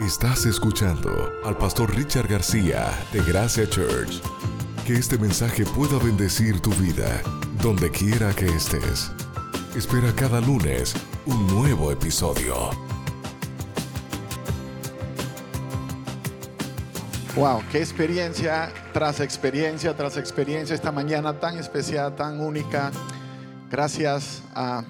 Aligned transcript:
Estás 0.00 0.46
escuchando 0.46 1.30
al 1.44 1.58
pastor 1.58 1.94
Richard 1.94 2.26
García 2.26 2.86
de 3.12 3.22
Gracia 3.22 3.68
Church. 3.68 4.22
Que 4.86 4.94
este 4.94 5.18
mensaje 5.18 5.66
pueda 5.66 5.98
bendecir 6.02 6.58
tu 6.60 6.70
vida, 6.70 7.20
donde 7.62 7.90
quiera 7.90 8.32
que 8.32 8.46
estés. 8.46 9.12
Espera 9.76 10.10
cada 10.16 10.40
lunes 10.40 10.94
un 11.26 11.46
nuevo 11.48 11.92
episodio. 11.92 12.70
Wow, 17.36 17.62
qué 17.70 17.80
experiencia 17.80 18.72
tras 18.94 19.20
experiencia 19.20 19.94
tras 19.94 20.16
experiencia 20.16 20.74
esta 20.74 20.92
mañana 20.92 21.38
tan 21.38 21.58
especial, 21.58 22.16
tan 22.16 22.40
única. 22.40 22.90
Gracias 23.70 24.42
a 24.54 24.82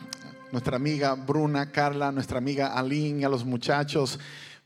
nuestra 0.53 0.77
amiga 0.77 1.15
Bruna, 1.15 1.73
Carla, 1.73 2.13
nuestra 2.13 2.39
amiga 2.39 2.69
Aline 2.79 3.25
a 3.25 3.29
los 3.29 3.45
muchachos 3.45 4.21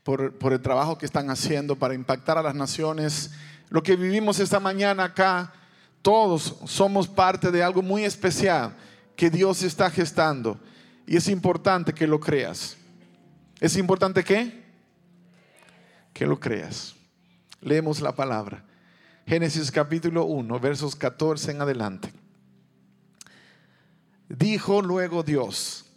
por, 0.05 0.37
por 0.37 0.53
el 0.53 0.61
trabajo 0.61 0.99
que 0.99 1.07
están 1.07 1.31
haciendo 1.31 1.75
para 1.75 1.95
impactar 1.95 2.37
a 2.37 2.43
las 2.43 2.53
naciones. 2.53 3.31
Lo 3.69 3.81
que 3.81 3.95
vivimos 3.95 4.39
esta 4.39 4.59
mañana 4.59 5.05
acá, 5.05 5.51
todos 6.03 6.57
somos 6.65 7.07
parte 7.07 7.49
de 7.49 7.63
algo 7.63 7.81
muy 7.81 8.05
especial 8.05 8.75
que 9.15 9.31
Dios 9.31 9.63
está 9.63 9.89
gestando. 9.89 10.59
Y 11.07 11.17
es 11.17 11.27
importante 11.27 11.91
que 11.91 12.05
lo 12.05 12.19
creas. 12.19 12.77
¿Es 13.59 13.77
importante 13.77 14.23
qué? 14.23 14.63
Que 16.13 16.27
lo 16.27 16.39
creas. 16.39 16.93
Leemos 17.59 17.99
la 17.99 18.13
palabra. 18.13 18.63
Génesis 19.25 19.71
capítulo 19.71 20.25
1, 20.25 20.59
versos 20.59 20.95
14 20.95 21.49
en 21.49 21.61
adelante. 21.61 22.13
Dijo 24.29 24.83
luego 24.83 25.23
Dios, 25.23 25.87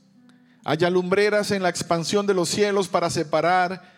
haya 0.65 0.89
lumbreras 0.89 1.51
en 1.51 1.63
la 1.63 1.69
expansión 1.69 2.27
de 2.27 2.33
los 2.33 2.49
cielos 2.49 2.89
para 2.89 3.11
separar 3.11 3.98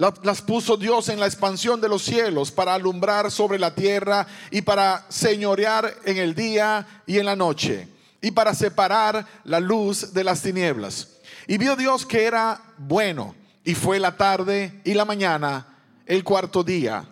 las 0.00 0.40
puso 0.40 0.78
Dios 0.78 1.10
en 1.10 1.20
la 1.20 1.26
expansión 1.26 1.80
de 1.80 1.88
los 1.88 2.02
cielos 2.02 2.50
para 2.50 2.74
alumbrar 2.74 3.30
sobre 3.30 3.58
la 3.58 3.74
tierra 3.74 4.26
y 4.50 4.62
para 4.62 5.04
señorear 5.10 5.94
en 6.06 6.16
el 6.16 6.34
día 6.34 6.86
y 7.06 7.18
en 7.18 7.26
la 7.26 7.36
noche 7.36 7.86
y 8.22 8.30
para 8.30 8.54
separar 8.54 9.26
la 9.44 9.60
luz 9.60 10.14
de 10.14 10.24
las 10.24 10.40
tinieblas. 10.40 11.08
Y 11.46 11.58
vio 11.58 11.76
Dios 11.76 12.06
que 12.06 12.24
era 12.24 12.62
bueno 12.78 13.34
y 13.62 13.74
fue 13.74 13.98
la 13.98 14.16
tarde 14.16 14.80
y 14.84 14.94
la 14.94 15.04
mañana 15.04 15.66
el 16.06 16.24
cuarto 16.24 16.64
día. 16.64 17.04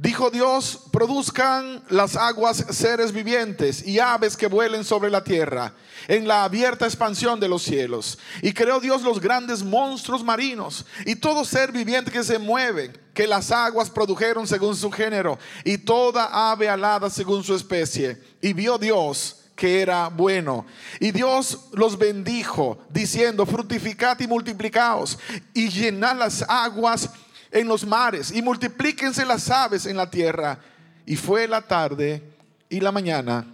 Dijo 0.00 0.30
Dios, 0.30 0.82
produzcan 0.92 1.82
las 1.90 2.14
aguas 2.14 2.64
seres 2.70 3.10
vivientes 3.10 3.84
y 3.84 3.98
aves 3.98 4.36
que 4.36 4.46
vuelen 4.46 4.84
sobre 4.84 5.10
la 5.10 5.24
tierra, 5.24 5.74
en 6.06 6.28
la 6.28 6.44
abierta 6.44 6.86
expansión 6.86 7.40
de 7.40 7.48
los 7.48 7.64
cielos. 7.64 8.16
Y 8.40 8.52
creó 8.52 8.78
Dios 8.78 9.02
los 9.02 9.18
grandes 9.18 9.64
monstruos 9.64 10.22
marinos 10.22 10.86
y 11.04 11.16
todo 11.16 11.44
ser 11.44 11.72
viviente 11.72 12.12
que 12.12 12.22
se 12.22 12.38
mueve, 12.38 12.92
que 13.12 13.26
las 13.26 13.50
aguas 13.50 13.90
produjeron 13.90 14.46
según 14.46 14.76
su 14.76 14.88
género, 14.92 15.36
y 15.64 15.78
toda 15.78 16.52
ave 16.52 16.68
alada 16.68 17.10
según 17.10 17.42
su 17.42 17.56
especie. 17.56 18.22
Y 18.40 18.52
vio 18.52 18.78
Dios 18.78 19.46
que 19.56 19.82
era 19.82 20.10
bueno. 20.10 20.64
Y 21.00 21.10
Dios 21.10 21.58
los 21.72 21.98
bendijo, 21.98 22.78
diciendo, 22.88 23.44
fructificad 23.44 24.20
y 24.20 24.28
multiplicaos, 24.28 25.18
y 25.52 25.68
llenad 25.70 26.16
las 26.16 26.44
aguas 26.48 27.10
en 27.50 27.66
los 27.68 27.86
mares 27.86 28.30
y 28.32 28.42
multiplíquense 28.42 29.24
las 29.24 29.50
aves 29.50 29.86
en 29.86 29.96
la 29.96 30.10
tierra. 30.10 30.58
Y 31.06 31.16
fue 31.16 31.48
la 31.48 31.62
tarde 31.62 32.22
y 32.68 32.80
la 32.80 32.92
mañana, 32.92 33.46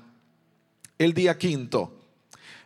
el 0.99 1.15
día 1.15 1.38
quinto. 1.38 1.93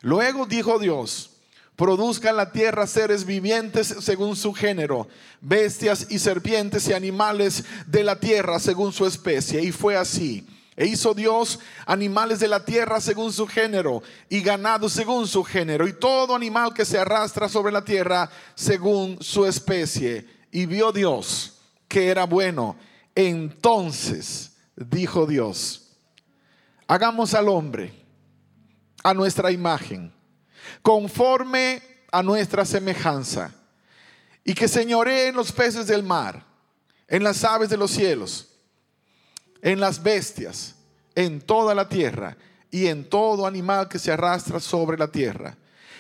Luego 0.01 0.47
dijo 0.47 0.79
Dios, 0.79 1.31
produzca 1.77 2.33
la 2.33 2.53
tierra 2.53 2.87
seres 2.87 3.25
vivientes 3.25 3.95
según 4.01 4.37
su 4.37 4.53
género, 4.55 5.09
bestias 5.41 6.07
y 6.11 6.19
serpientes 6.19 6.89
y 6.89 6.93
animales 6.93 7.65
de 7.87 8.05
la 8.05 8.19
tierra 8.19 8.59
según 8.59 8.93
su 8.93 9.07
especie. 9.07 9.63
Y 9.63 9.73
fue 9.73 9.97
así. 9.97 10.47
E 10.77 10.87
hizo 10.87 11.13
Dios 11.13 11.59
animales 11.87 12.39
de 12.39 12.47
la 12.47 12.65
tierra 12.65 13.01
según 13.01 13.33
su 13.33 13.49
género 13.49 14.01
y 14.29 14.41
ganado 14.41 14.89
según 14.89 15.27
su 15.27 15.43
género 15.43 15.89
y 15.89 15.93
todo 15.93 16.37
animal 16.37 16.73
que 16.73 16.85
se 16.85 16.99
arrastra 16.99 17.49
sobre 17.49 17.73
la 17.73 17.85
tierra 17.85 18.31
según 18.55 19.19
su 19.21 19.45
especie 19.45 20.38
y 20.51 20.67
vio 20.67 20.93
Dios 20.93 21.61
que 21.89 22.09
era 22.09 22.25
bueno. 22.25 22.77
Entonces 23.15 24.57
dijo 24.77 25.27
Dios, 25.27 25.97
hagamos 26.87 27.35
al 27.35 27.49
hombre 27.49 27.93
a 29.03 29.15
nuestra 29.15 29.51
imagen, 29.51 30.13
conforme 30.83 31.83
a 32.13 32.23
nuestra 32.23 32.65
semejanza, 32.65 33.53
y 34.45 34.55
que 34.55 34.69
señoree 34.69 35.29
en 35.29 35.37
los 35.37 35.53
peces 35.53 35.87
del 35.87 36.03
mar, 36.03 36.45
en 37.07 37.23
las 37.23 37.45
aves 37.45 37.69
de 37.69 37.77
los 37.77 37.91
cielos, 37.91 38.49
en 39.63 39.81
las 39.81 40.03
bestias, 40.03 40.77
en 41.15 41.41
toda 41.41 41.75
la 41.75 41.89
tierra 41.89 42.37
y 42.71 42.87
en 42.87 43.09
todo 43.09 43.47
animal 43.47 43.89
que 43.89 43.99
se 43.99 44.13
arrastra 44.13 44.61
sobre 44.61 44.97
la 44.97 45.09
tierra. 45.09 45.57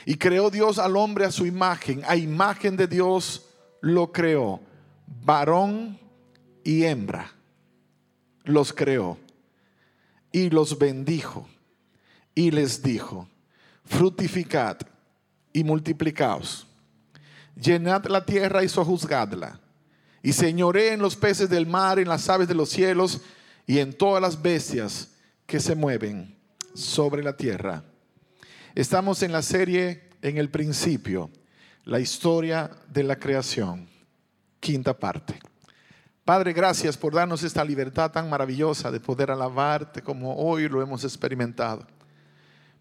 Y 0.07 0.17
creó 0.17 0.51
Dios 0.51 0.79
al 0.79 0.97
hombre 0.97 1.25
a 1.25 1.33
su 1.33 1.45
imagen, 1.45 2.03
a 2.07 2.17
imagen 2.17 2.77
de 2.77 2.87
Dios 2.87 3.48
lo 3.81 4.13
creó, 4.13 4.61
varón 5.25 5.99
y 6.65 6.85
hembra, 6.85 7.33
los 8.45 8.73
creó 8.73 9.19
y 10.33 10.51
los 10.51 10.79
bendijo 10.79 11.49
y 12.35 12.51
les 12.51 12.83
dijo, 12.83 13.29
fructificad 13.85 14.79
y 15.53 15.65
multiplicaos, 15.65 16.67
llenad 17.57 18.05
la 18.07 18.25
tierra 18.25 18.63
y 18.63 18.69
sojuzgadla, 18.69 19.61
y 20.23 20.33
señoré 20.33 20.93
en 20.93 21.01
los 21.01 21.17
peces 21.17 21.49
del 21.49 21.67
mar, 21.67 21.99
en 21.99 22.09
las 22.09 22.29
aves 22.29 22.49
de 22.49 22.55
los 22.55 22.71
cielos 22.71 23.21
y 23.67 23.79
en 23.79 23.93
todas 23.93 24.21
las 24.21 24.41
bestias 24.41 25.13
que 25.47 25.61
se 25.61 25.75
mueven 25.75 26.37
sobre 26.75 27.23
la 27.23 27.37
tierra. 27.37 27.85
Estamos 28.75 29.23
en 29.23 29.33
la 29.33 29.43
serie 29.43 30.11
en 30.23 30.37
el 30.37 30.51
principio 30.51 31.31
la 31.89 31.99
historia 31.99 32.71
de 32.93 33.03
la 33.03 33.19
creación, 33.19 33.89
quinta 34.61 34.93
parte. 34.93 35.41
Padre, 36.23 36.53
gracias 36.53 36.99
por 36.99 37.15
darnos 37.15 37.43
esta 37.43 37.65
libertad 37.65 38.13
tan 38.13 38.29
maravillosa 38.29 38.91
de 38.91 39.01
poder 39.01 39.31
alabarte 39.31 40.03
como 40.03 40.37
hoy 40.37 40.69
lo 40.69 40.83
hemos 40.83 41.03
experimentado, 41.05 41.87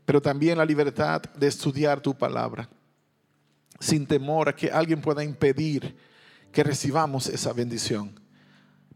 pero 0.04 0.22
también 0.22 0.58
la 0.58 0.66
libertad 0.66 1.22
de 1.22 1.48
estudiar 1.48 2.02
tu 2.02 2.18
palabra, 2.18 2.70
sin 3.80 4.06
temor 4.06 4.50
a 4.50 4.56
que 4.56 4.70
alguien 4.70 5.00
pueda 5.00 5.24
impedir 5.24 5.96
que 6.52 6.66
recibamos 6.66 7.28
esa 7.28 7.54
bendición. 7.54 8.20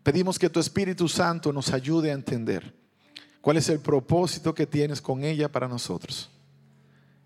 Pedimos 0.03 0.37
que 0.37 0.49
tu 0.49 0.59
Espíritu 0.59 1.07
Santo 1.07 1.53
nos 1.53 1.71
ayude 1.71 2.11
a 2.11 2.15
entender 2.15 2.75
cuál 3.39 3.55
es 3.55 3.69
el 3.69 3.79
propósito 3.79 4.53
que 4.53 4.67
tienes 4.67 5.01
con 5.01 5.23
ella 5.23 5.49
para 5.49 5.69
nosotros. 5.69 6.29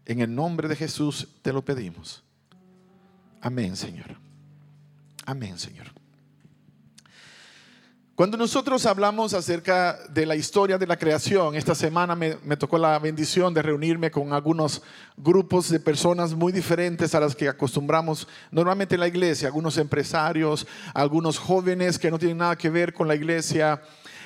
En 0.05 0.19
el 0.19 0.35
nombre 0.35 0.67
de 0.67 0.75
Jesús 0.75 1.27
te 1.41 1.51
lo 1.51 1.65
pedimos. 1.65 2.24
Amén, 3.45 3.75
Señor. 3.75 4.07
Amén, 5.23 5.59
Señor. 5.59 5.85
Cuando 8.15 8.37
nosotros 8.37 8.87
hablamos 8.87 9.35
acerca 9.35 9.99
de 10.09 10.25
la 10.25 10.35
historia 10.35 10.79
de 10.79 10.87
la 10.87 10.97
creación, 10.97 11.53
esta 11.53 11.75
semana 11.75 12.15
me, 12.15 12.57
tocó 12.57 12.79
la 12.79 12.97
bendición 12.97 13.53
de 13.53 13.61
reunirme 13.61 14.09
con 14.09 14.33
algunos 14.33 14.81
grupos 15.15 15.69
de 15.69 15.79
personas 15.79 16.33
muy 16.33 16.51
diferentes 16.51 17.13
a 17.13 17.19
las 17.19 17.35
que 17.35 17.47
acostumbramos 17.47 18.27
normalmente 18.49 18.95
en 18.95 19.01
la 19.01 19.07
iglesia, 19.07 19.47
algunos 19.47 19.77
empresarios, 19.77 20.65
algunos 20.95 21.37
jóvenes 21.37 21.99
que 21.99 22.09
no 22.09 22.17
tienen 22.17 22.39
nada 22.39 22.55
que 22.55 22.71
ver 22.71 22.95
con 22.95 23.07
la 23.07 23.13
iglesia. 23.13 23.79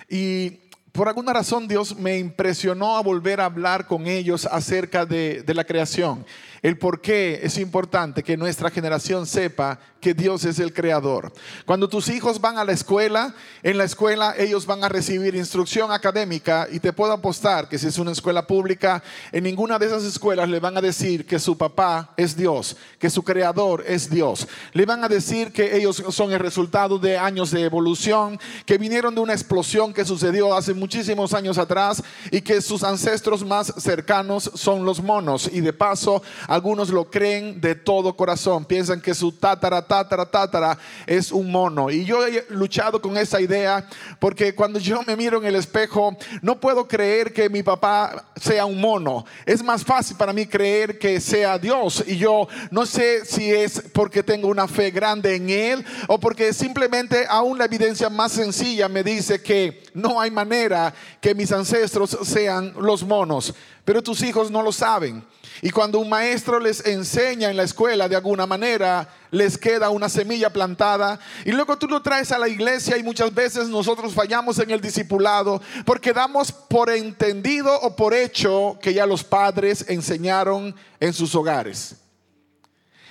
Y 0.07 0.69
por 0.91 1.07
alguna 1.07 1.33
razón 1.33 1.67
Dios 1.67 1.95
me 1.95 2.17
impresionó 2.17 2.97
a 2.97 3.01
volver 3.01 3.41
a 3.41 3.45
hablar 3.45 3.85
con 3.85 4.07
ellos 4.07 4.45
acerca 4.45 5.05
de, 5.05 5.43
la 5.47 5.63
creación. 5.63 6.25
El 6.61 6.77
por 6.77 7.01
qué 7.01 7.39
es 7.43 7.57
importante 7.57 8.23
que 8.23 8.37
nuestra 8.37 8.69
generación 8.69 9.25
sepa 9.25 9.79
que 9.99 10.13
Dios 10.13 10.45
es 10.45 10.59
el 10.59 10.73
creador. 10.73 11.31
Cuando 11.65 11.89
tus 11.89 12.07
hijos 12.09 12.39
van 12.39 12.57
a 12.57 12.63
la 12.63 12.71
escuela, 12.71 13.35
en 13.63 13.77
la 13.77 13.83
escuela 13.83 14.33
ellos 14.37 14.65
van 14.65 14.83
a 14.83 14.89
recibir 14.89 15.35
instrucción 15.35 15.91
académica 15.91 16.67
y 16.71 16.79
te 16.79 16.93
puedo 16.93 17.11
apostar 17.11 17.67
que 17.67 17.77
si 17.77 17.87
es 17.87 17.97
una 17.97 18.11
escuela 18.11 18.47
pública, 18.47 19.03
en 19.31 19.43
ninguna 19.43 19.77
de 19.77 19.87
esas 19.87 20.03
escuelas 20.03 20.49
le 20.49 20.59
van 20.59 20.77
a 20.77 20.81
decir 20.81 21.25
que 21.25 21.39
su 21.39 21.57
papá 21.57 22.13
es 22.15 22.35
Dios, 22.35 22.77
que 22.97 23.09
su 23.09 23.23
creador 23.23 23.83
es 23.85 24.09
Dios. 24.09 24.47
Le 24.73 24.85
van 24.85 25.03
a 25.03 25.09
decir 25.09 25.51
que 25.51 25.75
ellos 25.75 26.03
son 26.09 26.31
el 26.31 26.39
resultado 26.39 26.97
de 26.97 27.17
años 27.17 27.51
de 27.51 27.63
evolución, 27.63 28.39
que 28.65 28.77
vinieron 28.77 29.15
de 29.15 29.21
una 29.21 29.33
explosión 29.33 29.93
que 29.93 30.05
sucedió 30.05 30.55
hace 30.55 30.73
muchísimos 30.73 31.33
años 31.33 31.57
atrás 31.57 32.01
y 32.31 32.41
que 32.41 32.61
sus 32.61 32.83
ancestros 32.83 33.45
más 33.45 33.73
cercanos 33.77 34.51
son 34.55 34.85
los 34.85 35.01
monos. 35.01 35.49
Y 35.51 35.61
de 35.61 35.73
paso, 35.73 36.21
algunos 36.49 36.89
lo 36.89 37.11
creen 37.11 37.61
de 37.61 37.75
todo 37.75 38.15
corazón. 38.17 38.65
Piensan 38.65 38.99
que 38.99 39.13
su 39.13 39.31
tatara, 39.31 39.85
tatara, 39.85 40.25
tatara 40.25 40.79
es 41.05 41.31
un 41.31 41.51
mono. 41.51 41.91
Y 41.91 42.05
yo 42.05 42.25
he 42.25 42.43
luchado 42.49 42.99
con 42.99 43.15
esa 43.17 43.39
idea 43.39 43.87
porque 44.19 44.55
cuando 44.55 44.79
yo 44.79 45.03
me 45.03 45.15
miro 45.15 45.37
en 45.37 45.45
el 45.45 45.55
espejo, 45.55 46.17
no 46.41 46.59
puedo 46.59 46.87
creer 46.87 47.33
que 47.33 47.51
mi 47.51 47.61
papá 47.61 48.25
sea 48.35 48.65
un 48.65 48.81
mono. 48.81 49.25
Es 49.45 49.61
más 49.61 49.85
fácil 49.85 50.17
para 50.17 50.33
mí 50.33 50.47
creer 50.47 50.97
que 50.97 51.21
sea 51.21 51.59
Dios. 51.59 52.03
Y 52.07 52.17
yo 52.17 52.47
no 52.71 52.87
sé 52.87 53.25
si 53.25 53.53
es 53.53 53.83
porque 53.93 54.23
tengo 54.23 54.47
una 54.47 54.67
fe 54.67 54.89
grande 54.89 55.35
en 55.35 55.51
Él 55.51 55.85
o 56.07 56.19
porque 56.19 56.51
simplemente 56.51 57.27
aún 57.29 57.59
la 57.59 57.65
evidencia 57.65 58.09
más 58.09 58.31
sencilla 58.31 58.89
me 58.89 59.03
dice 59.03 59.39
que 59.43 59.83
no 59.93 60.19
hay 60.19 60.31
manera 60.31 60.95
que 61.21 61.35
mis 61.35 61.51
ancestros 61.51 62.17
sean 62.23 62.73
los 62.79 63.03
monos. 63.03 63.53
Pero 63.85 64.01
tus 64.01 64.23
hijos 64.23 64.49
no 64.49 64.63
lo 64.63 64.71
saben. 64.71 65.23
Y 65.61 65.71
cuando 65.71 65.99
un 65.99 66.09
maestro 66.09 66.59
les 66.59 66.85
enseña 66.85 67.49
en 67.49 67.57
la 67.57 67.63
escuela 67.63 68.07
de 68.07 68.15
alguna 68.15 68.45
manera, 68.45 69.09
les 69.29 69.57
queda 69.57 69.89
una 69.89 70.07
semilla 70.07 70.51
plantada. 70.51 71.19
Y 71.43 71.51
luego 71.51 71.77
tú 71.77 71.87
lo 71.87 72.01
traes 72.01 72.31
a 72.31 72.39
la 72.39 72.47
iglesia 72.47 72.97
y 72.97 73.03
muchas 73.03 73.33
veces 73.33 73.67
nosotros 73.67 74.13
fallamos 74.13 74.57
en 74.59 74.71
el 74.71 74.79
discipulado 74.79 75.61
porque 75.85 76.13
damos 76.13 76.51
por 76.51 76.89
entendido 76.89 77.73
o 77.81 77.95
por 77.95 78.13
hecho 78.13 78.77
que 78.81 78.93
ya 78.93 79.05
los 79.05 79.23
padres 79.23 79.85
enseñaron 79.89 80.73
en 80.99 81.13
sus 81.13 81.35
hogares. 81.35 81.95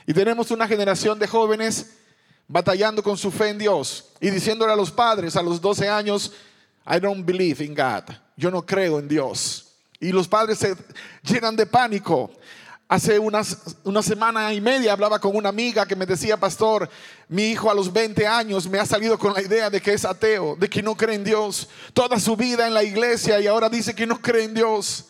Y 0.06 0.14
tenemos 0.14 0.50
una 0.50 0.66
generación 0.66 1.18
de 1.18 1.26
jóvenes 1.26 1.98
batallando 2.46 3.02
con 3.02 3.18
su 3.18 3.30
fe 3.30 3.50
en 3.50 3.58
Dios 3.58 4.06
y 4.20 4.30
diciéndole 4.30 4.72
a 4.72 4.76
los 4.76 4.90
padres 4.90 5.36
a 5.36 5.42
los 5.42 5.60
12 5.60 5.86
años, 5.86 6.32
I 6.90 6.98
don't 6.98 7.26
believe 7.26 7.62
in 7.62 7.74
God. 7.74 8.04
Yo 8.34 8.50
no 8.50 8.64
creo 8.64 8.98
en 8.98 9.06
Dios. 9.06 9.67
Y 10.00 10.12
los 10.12 10.28
padres 10.28 10.58
se 10.58 10.76
llenan 11.22 11.56
de 11.56 11.66
pánico. 11.66 12.30
Hace 12.86 13.18
unas, 13.18 13.76
una 13.84 14.02
semana 14.02 14.52
y 14.54 14.60
media 14.62 14.94
hablaba 14.94 15.18
con 15.18 15.36
una 15.36 15.50
amiga 15.50 15.84
que 15.84 15.96
me 15.96 16.06
decía, 16.06 16.38
pastor, 16.38 16.88
mi 17.28 17.50
hijo 17.50 17.70
a 17.70 17.74
los 17.74 17.92
20 17.92 18.26
años 18.26 18.66
me 18.66 18.78
ha 18.78 18.86
salido 18.86 19.18
con 19.18 19.34
la 19.34 19.42
idea 19.42 19.68
de 19.68 19.80
que 19.82 19.92
es 19.92 20.06
ateo, 20.06 20.56
de 20.56 20.70
que 20.70 20.82
no 20.82 20.96
cree 20.96 21.16
en 21.16 21.24
Dios. 21.24 21.68
Toda 21.92 22.18
su 22.18 22.34
vida 22.34 22.66
en 22.66 22.72
la 22.72 22.82
iglesia 22.82 23.38
y 23.40 23.46
ahora 23.46 23.68
dice 23.68 23.94
que 23.94 24.06
no 24.06 24.20
cree 24.22 24.44
en 24.44 24.54
Dios. 24.54 25.06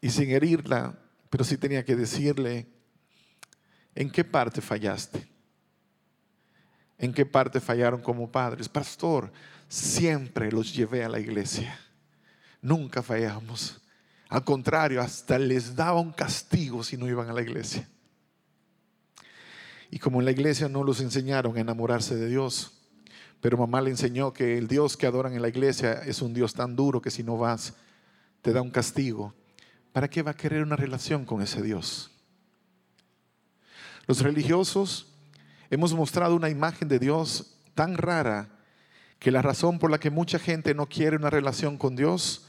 Y 0.00 0.10
sin 0.10 0.30
herirla, 0.30 0.98
pero 1.30 1.44
sí 1.44 1.56
tenía 1.56 1.84
que 1.84 1.94
decirle, 1.94 2.66
¿en 3.94 4.10
qué 4.10 4.24
parte 4.24 4.60
fallaste? 4.60 5.28
¿En 6.98 7.12
qué 7.12 7.24
parte 7.24 7.60
fallaron 7.60 8.00
como 8.00 8.30
padres? 8.30 8.68
Pastor, 8.68 9.30
siempre 9.68 10.50
los 10.50 10.74
llevé 10.74 11.04
a 11.04 11.08
la 11.08 11.20
iglesia. 11.20 11.78
Nunca 12.60 13.02
fallamos. 13.02 13.80
Al 14.28 14.44
contrario, 14.44 15.00
hasta 15.00 15.38
les 15.38 15.76
daba 15.76 16.00
un 16.00 16.12
castigo 16.12 16.82
si 16.82 16.96
no 16.96 17.08
iban 17.08 17.28
a 17.28 17.32
la 17.32 17.42
iglesia. 17.42 17.88
Y 19.90 19.98
como 19.98 20.20
en 20.20 20.26
la 20.26 20.32
iglesia 20.32 20.68
no 20.68 20.84
los 20.84 21.00
enseñaron 21.00 21.56
a 21.56 21.60
enamorarse 21.60 22.14
de 22.14 22.28
Dios, 22.28 22.72
pero 23.40 23.56
mamá 23.56 23.80
le 23.80 23.90
enseñó 23.90 24.32
que 24.32 24.58
el 24.58 24.68
Dios 24.68 24.96
que 24.96 25.06
adoran 25.06 25.32
en 25.32 25.42
la 25.42 25.48
iglesia 25.48 25.92
es 26.04 26.20
un 26.20 26.34
Dios 26.34 26.52
tan 26.54 26.76
duro 26.76 27.00
que 27.00 27.10
si 27.10 27.22
no 27.22 27.38
vas 27.38 27.74
te 28.42 28.52
da 28.52 28.60
un 28.60 28.70
castigo. 28.70 29.34
¿Para 29.92 30.08
qué 30.08 30.22
va 30.22 30.32
a 30.32 30.36
querer 30.36 30.62
una 30.62 30.76
relación 30.76 31.24
con 31.24 31.40
ese 31.40 31.62
Dios? 31.62 32.10
Los 34.06 34.20
religiosos 34.20 35.14
hemos 35.70 35.94
mostrado 35.94 36.34
una 36.34 36.50
imagen 36.50 36.88
de 36.88 36.98
Dios 36.98 37.58
tan 37.74 37.96
rara 37.96 38.57
que 39.18 39.30
la 39.30 39.42
razón 39.42 39.78
por 39.78 39.90
la 39.90 39.98
que 39.98 40.10
mucha 40.10 40.38
gente 40.38 40.74
no 40.74 40.86
quiere 40.86 41.16
una 41.16 41.30
relación 41.30 41.76
con 41.76 41.96
Dios 41.96 42.46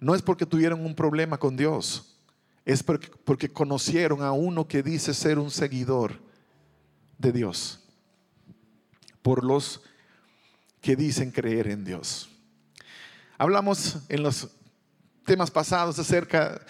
no 0.00 0.14
es 0.14 0.22
porque 0.22 0.46
tuvieron 0.46 0.84
un 0.84 0.94
problema 0.94 1.38
con 1.38 1.56
Dios, 1.56 2.16
es 2.64 2.82
porque, 2.82 3.10
porque 3.24 3.48
conocieron 3.48 4.22
a 4.22 4.32
uno 4.32 4.68
que 4.68 4.82
dice 4.82 5.14
ser 5.14 5.38
un 5.38 5.50
seguidor 5.50 6.20
de 7.18 7.32
Dios, 7.32 7.80
por 9.22 9.44
los 9.44 9.82
que 10.80 10.96
dicen 10.96 11.30
creer 11.30 11.68
en 11.68 11.84
Dios. 11.84 12.28
Hablamos 13.38 13.98
en 14.08 14.22
los 14.22 14.50
temas 15.24 15.50
pasados 15.50 15.98
acerca 15.98 16.60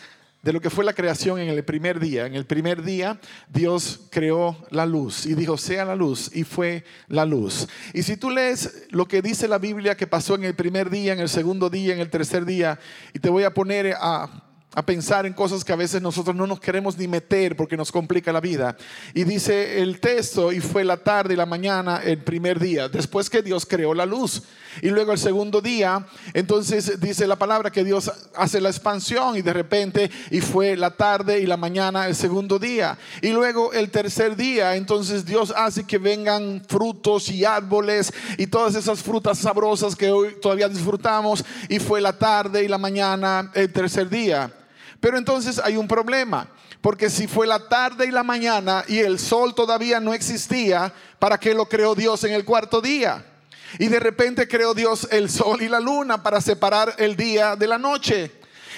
de 0.45 0.53
lo 0.53 0.61
que 0.61 0.69
fue 0.69 0.85
la 0.85 0.93
creación 0.93 1.41
en 1.41 1.49
el 1.49 1.65
primer 1.65 1.99
día. 1.99 2.27
En 2.27 2.35
el 2.35 2.45
primer 2.45 2.83
día 2.83 3.19
Dios 3.49 4.03
creó 4.11 4.57
la 4.71 4.85
luz 4.85 5.25
y 5.25 5.35
dijo, 5.35 5.57
sea 5.57 5.87
la 5.87 5.97
luz, 5.97 6.31
y 6.35 6.45
fue 6.45 6.85
la 7.09 7.25
luz. 7.25 7.67
Y 7.95 8.03
si 8.03 8.19
tú 8.19 8.31
lees 8.31 8.87
lo 8.91 9.09
que 9.09 9.23
dice 9.23 9.49
la 9.49 9.59
Biblia 9.59 9.97
que 9.97 10.07
pasó 10.07 10.35
en 10.35 10.45
el 10.45 10.55
primer 10.55 10.91
día, 10.91 11.15
en 11.15 11.21
el 11.21 11.31
segundo 11.31 11.71
día, 11.71 11.95
en 11.95 12.01
el 12.01 12.11
tercer 12.11 12.45
día, 12.45 12.79
y 13.15 13.19
te 13.19 13.31
voy 13.31 13.45
a 13.45 13.55
poner 13.55 13.95
a 13.99 14.45
a 14.75 14.85
pensar 14.85 15.25
en 15.25 15.33
cosas 15.33 15.65
que 15.65 15.73
a 15.73 15.77
veces 15.77 16.03
nosotros 16.03 16.35
no 16.35 16.47
nos 16.47 16.61
queremos 16.61 16.99
ni 16.99 17.07
meter 17.07 17.57
porque 17.57 17.77
nos 17.77 17.93
complica 17.93 18.33
la 18.33 18.41
vida. 18.41 18.77
Y 19.15 19.25
dice 19.25 19.81
el 19.81 20.01
texto, 20.01 20.53
y 20.53 20.61
fue 20.61 20.85
la 20.85 20.97
tarde 20.97 21.35
y 21.35 21.37
la 21.37 21.47
mañana 21.47 22.01
el 22.05 22.19
primer 22.19 22.59
día, 22.59 22.89
después 22.89 23.31
que 23.31 23.43
Dios 23.43 23.67
creó 23.67 23.95
la 23.95 24.05
luz. 24.05 24.43
Y 24.83 24.91
luego 24.91 25.13
el 25.13 25.19
segundo 25.19 25.61
día, 25.61 26.07
entonces 26.33 27.01
dice 27.01 27.27
la 27.27 27.37
palabra 27.37 27.71
que 27.71 27.85
Dios 27.85 28.11
hace 28.35 28.61
la 28.61 28.71
expansión 28.71 29.37
y 29.37 29.43
de 29.43 29.53
repente, 29.53 30.11
y 30.31 30.41
fue 30.41 30.77
la 30.77 30.91
tarde 30.91 31.41
y 31.41 31.47
la 31.47 31.57
mañana 31.57 32.07
el 32.07 32.15
segundo 32.15 32.59
día. 32.59 32.99
Y 33.23 33.29
luego 33.29 33.73
el 33.73 33.91
tercer 33.91 34.37
día, 34.37 34.77
entonces 34.77 35.25
Dios 35.25 35.53
hace 35.57 35.85
que 35.85 35.99
vengan 35.99 36.63
frutos 36.69 37.29
y 37.29 37.45
árboles 37.45 38.13
y 38.39 38.47
todas 38.47 38.75
esas 38.75 39.03
frutas 39.03 39.39
sabrosas 39.39 39.97
que 39.97 40.11
hoy 40.11 40.37
todavía 40.41 40.69
disfrutamos. 40.69 41.45
Y 41.69 41.79
fue 41.79 42.01
la 42.01 42.19
tarde 42.19 42.65
y 42.65 42.69
la 42.69 42.79
mañana 42.79 43.51
el 43.55 43.73
tercer 43.73 44.09
día. 44.09 44.53
Pero 45.01 45.19
entonces 45.19 45.61
hay 45.63 45.77
un 45.77 45.87
problema, 45.87 46.49
porque 46.81 47.11
si 47.11 47.27
fue 47.27 47.47
la 47.47 47.69
tarde 47.69 48.07
y 48.07 48.11
la 48.11 48.23
mañana 48.23 48.85
y 48.89 49.01
el 49.01 49.19
sol 49.19 49.55
todavía 49.55 50.01
no 50.01 50.15
existía, 50.15 50.93
¿para 51.19 51.39
qué 51.39 51.53
lo 51.53 51.69
creó 51.69 51.95
Dios 51.95 52.25
en 52.25 52.33
el 52.33 52.45
cuarto 52.45 52.81
día? 52.81 53.23
Y 53.79 53.89
de 53.89 54.01
repente 54.01 54.49
creó 54.49 54.75
Dios 54.75 55.09
el 55.11 55.31
sol 55.31 55.63
y 55.63 55.69
la 55.69 55.81
luna 55.81 56.23
para 56.23 56.41
separar 56.41 56.95
el 56.99 57.17
día 57.17 57.57
de 57.57 57.67
la 57.67 57.79
noche. 57.79 58.31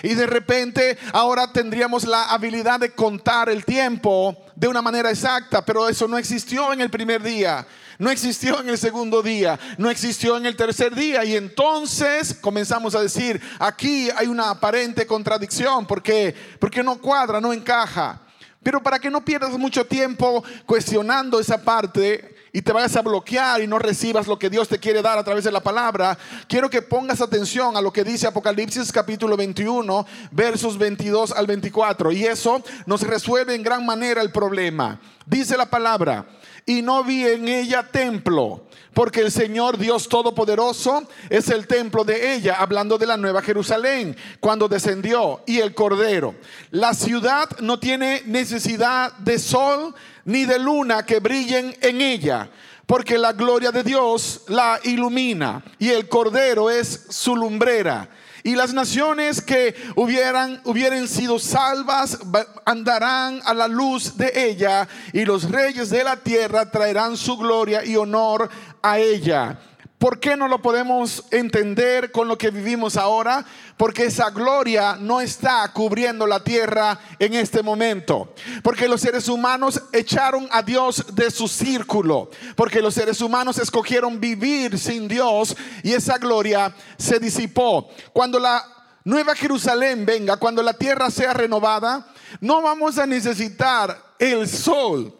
Y 0.02 0.14
de 0.14 0.26
repente 0.26 0.98
ahora 1.12 1.52
tendríamos 1.52 2.04
la 2.04 2.24
habilidad 2.24 2.80
de 2.80 2.92
contar 2.92 3.48
el 3.48 3.64
tiempo 3.64 4.36
de 4.54 4.68
una 4.68 4.82
manera 4.82 5.10
exacta, 5.10 5.64
pero 5.64 5.88
eso 5.88 6.06
no 6.06 6.18
existió 6.18 6.72
en 6.72 6.80
el 6.80 6.90
primer 6.90 7.22
día. 7.22 7.66
No 7.98 8.10
existió 8.10 8.60
en 8.60 8.68
el 8.68 8.76
segundo 8.76 9.22
día, 9.22 9.58
no 9.78 9.88
existió 9.88 10.36
en 10.36 10.44
el 10.44 10.54
tercer 10.54 10.94
día. 10.94 11.24
Y 11.24 11.34
entonces 11.34 12.34
comenzamos 12.34 12.94
a 12.94 13.00
decir, 13.00 13.40
aquí 13.58 14.10
hay 14.14 14.26
una 14.26 14.50
aparente 14.50 15.06
contradicción, 15.06 15.86
porque 15.86 16.34
porque 16.60 16.82
no 16.82 16.98
cuadra, 16.98 17.40
no 17.40 17.54
encaja. 17.54 18.20
Pero 18.62 18.82
para 18.82 18.98
que 18.98 19.10
no 19.10 19.24
pierdas 19.24 19.52
mucho 19.52 19.86
tiempo 19.86 20.44
cuestionando 20.66 21.40
esa 21.40 21.62
parte 21.62 22.35
y 22.56 22.62
te 22.62 22.72
vayas 22.72 22.96
a 22.96 23.02
bloquear 23.02 23.60
y 23.60 23.66
no 23.66 23.78
recibas 23.78 24.26
lo 24.26 24.38
que 24.38 24.48
Dios 24.48 24.66
te 24.66 24.78
quiere 24.78 25.02
dar 25.02 25.18
a 25.18 25.22
través 25.22 25.44
de 25.44 25.52
la 25.52 25.60
palabra, 25.60 26.16
quiero 26.48 26.70
que 26.70 26.80
pongas 26.80 27.20
atención 27.20 27.76
a 27.76 27.82
lo 27.82 27.92
que 27.92 28.02
dice 28.02 28.26
Apocalipsis 28.26 28.90
capítulo 28.90 29.36
21, 29.36 30.06
versos 30.30 30.78
22 30.78 31.32
al 31.32 31.46
24. 31.46 32.12
Y 32.12 32.24
eso 32.24 32.62
nos 32.86 33.02
resuelve 33.02 33.54
en 33.54 33.62
gran 33.62 33.84
manera 33.84 34.22
el 34.22 34.32
problema. 34.32 34.98
Dice 35.26 35.54
la 35.58 35.68
palabra, 35.68 36.24
y 36.64 36.80
no 36.80 37.04
vi 37.04 37.26
en 37.26 37.46
ella 37.46 37.88
templo, 37.92 38.64
porque 38.94 39.20
el 39.20 39.30
Señor 39.30 39.76
Dios 39.76 40.08
Todopoderoso 40.08 41.06
es 41.28 41.50
el 41.50 41.66
templo 41.66 42.04
de 42.04 42.36
ella, 42.36 42.56
hablando 42.58 42.96
de 42.96 43.04
la 43.04 43.18
nueva 43.18 43.42
Jerusalén, 43.42 44.16
cuando 44.40 44.66
descendió, 44.66 45.42
y 45.46 45.58
el 45.58 45.74
Cordero. 45.74 46.34
La 46.70 46.94
ciudad 46.94 47.50
no 47.60 47.78
tiene 47.78 48.22
necesidad 48.24 49.12
de 49.18 49.38
sol 49.38 49.94
ni 50.26 50.44
de 50.44 50.58
luna 50.58 51.06
que 51.06 51.20
brillen 51.20 51.74
en 51.80 52.02
ella, 52.02 52.50
porque 52.84 53.16
la 53.16 53.32
gloria 53.32 53.72
de 53.72 53.82
Dios 53.82 54.42
la 54.48 54.78
ilumina, 54.84 55.64
y 55.78 55.88
el 55.88 56.08
Cordero 56.08 56.68
es 56.70 57.06
su 57.08 57.34
lumbrera. 57.34 58.08
Y 58.42 58.54
las 58.54 58.72
naciones 58.72 59.40
que 59.40 59.74
hubieran, 59.96 60.62
sido 61.08 61.40
salvas 61.40 62.18
andarán 62.64 63.40
a 63.44 63.52
la 63.52 63.66
luz 63.66 64.16
de 64.16 64.30
ella 64.36 64.86
y 65.12 65.24
los 65.24 65.50
reyes 65.50 65.90
de 65.90 66.04
la 66.04 66.16
tierra 66.16 66.70
traerán 66.70 67.16
su 67.16 67.36
gloria 67.36 67.84
y 67.84 67.96
honor 67.96 68.48
a 68.82 69.00
ella. 69.00 69.58
¿Por 69.98 70.20
qué 70.20 70.36
no 70.36 70.46
lo 70.46 70.60
podemos 70.60 71.24
entender 71.30 72.12
con 72.12 72.28
lo 72.28 72.36
que 72.36 72.50
vivimos 72.50 72.98
ahora? 72.98 73.46
Porque 73.78 74.04
esa 74.04 74.28
gloria 74.28 74.96
no 75.00 75.22
está 75.22 75.72
cubriendo 75.72 76.26
la 76.26 76.44
tierra 76.44 76.98
en 77.18 77.32
este 77.32 77.62
momento. 77.62 78.34
Porque 78.62 78.88
los 78.88 79.00
seres 79.00 79.26
humanos 79.26 79.82
echaron 79.92 80.48
a 80.52 80.62
Dios 80.62 81.14
de 81.14 81.30
su 81.30 81.48
círculo. 81.48 82.30
Porque 82.56 82.82
los 82.82 82.92
seres 82.92 83.22
humanos 83.22 83.58
escogieron 83.58 84.20
vivir 84.20 84.78
sin 84.78 85.08
Dios 85.08 85.56
y 85.82 85.94
esa 85.94 86.18
gloria 86.18 86.74
se 86.98 87.18
disipó. 87.18 87.88
Cuando 88.12 88.38
la 88.38 88.62
nueva 89.02 89.34
Jerusalén 89.34 90.04
venga, 90.04 90.36
cuando 90.36 90.62
la 90.62 90.74
tierra 90.74 91.10
sea 91.10 91.32
renovada, 91.32 92.06
no 92.42 92.60
vamos 92.60 92.98
a 92.98 93.06
necesitar 93.06 94.14
el 94.18 94.46
sol 94.46 95.16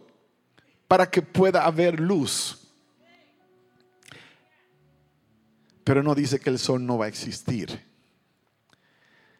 para 0.86 1.10
que 1.10 1.22
pueda 1.22 1.64
haber 1.64 1.98
luz. 1.98 2.65
Pero 5.86 6.02
no 6.02 6.16
dice 6.16 6.40
que 6.40 6.50
el 6.50 6.58
sol 6.58 6.84
no 6.84 6.98
va 6.98 7.04
a 7.04 7.08
existir. 7.08 7.80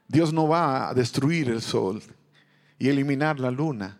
Dios 0.06 0.32
no 0.32 0.46
va 0.46 0.88
a 0.88 0.94
destruir 0.94 1.48
el 1.48 1.60
sol 1.60 2.00
y 2.78 2.88
eliminar 2.88 3.40
la 3.40 3.50
luna. 3.50 3.98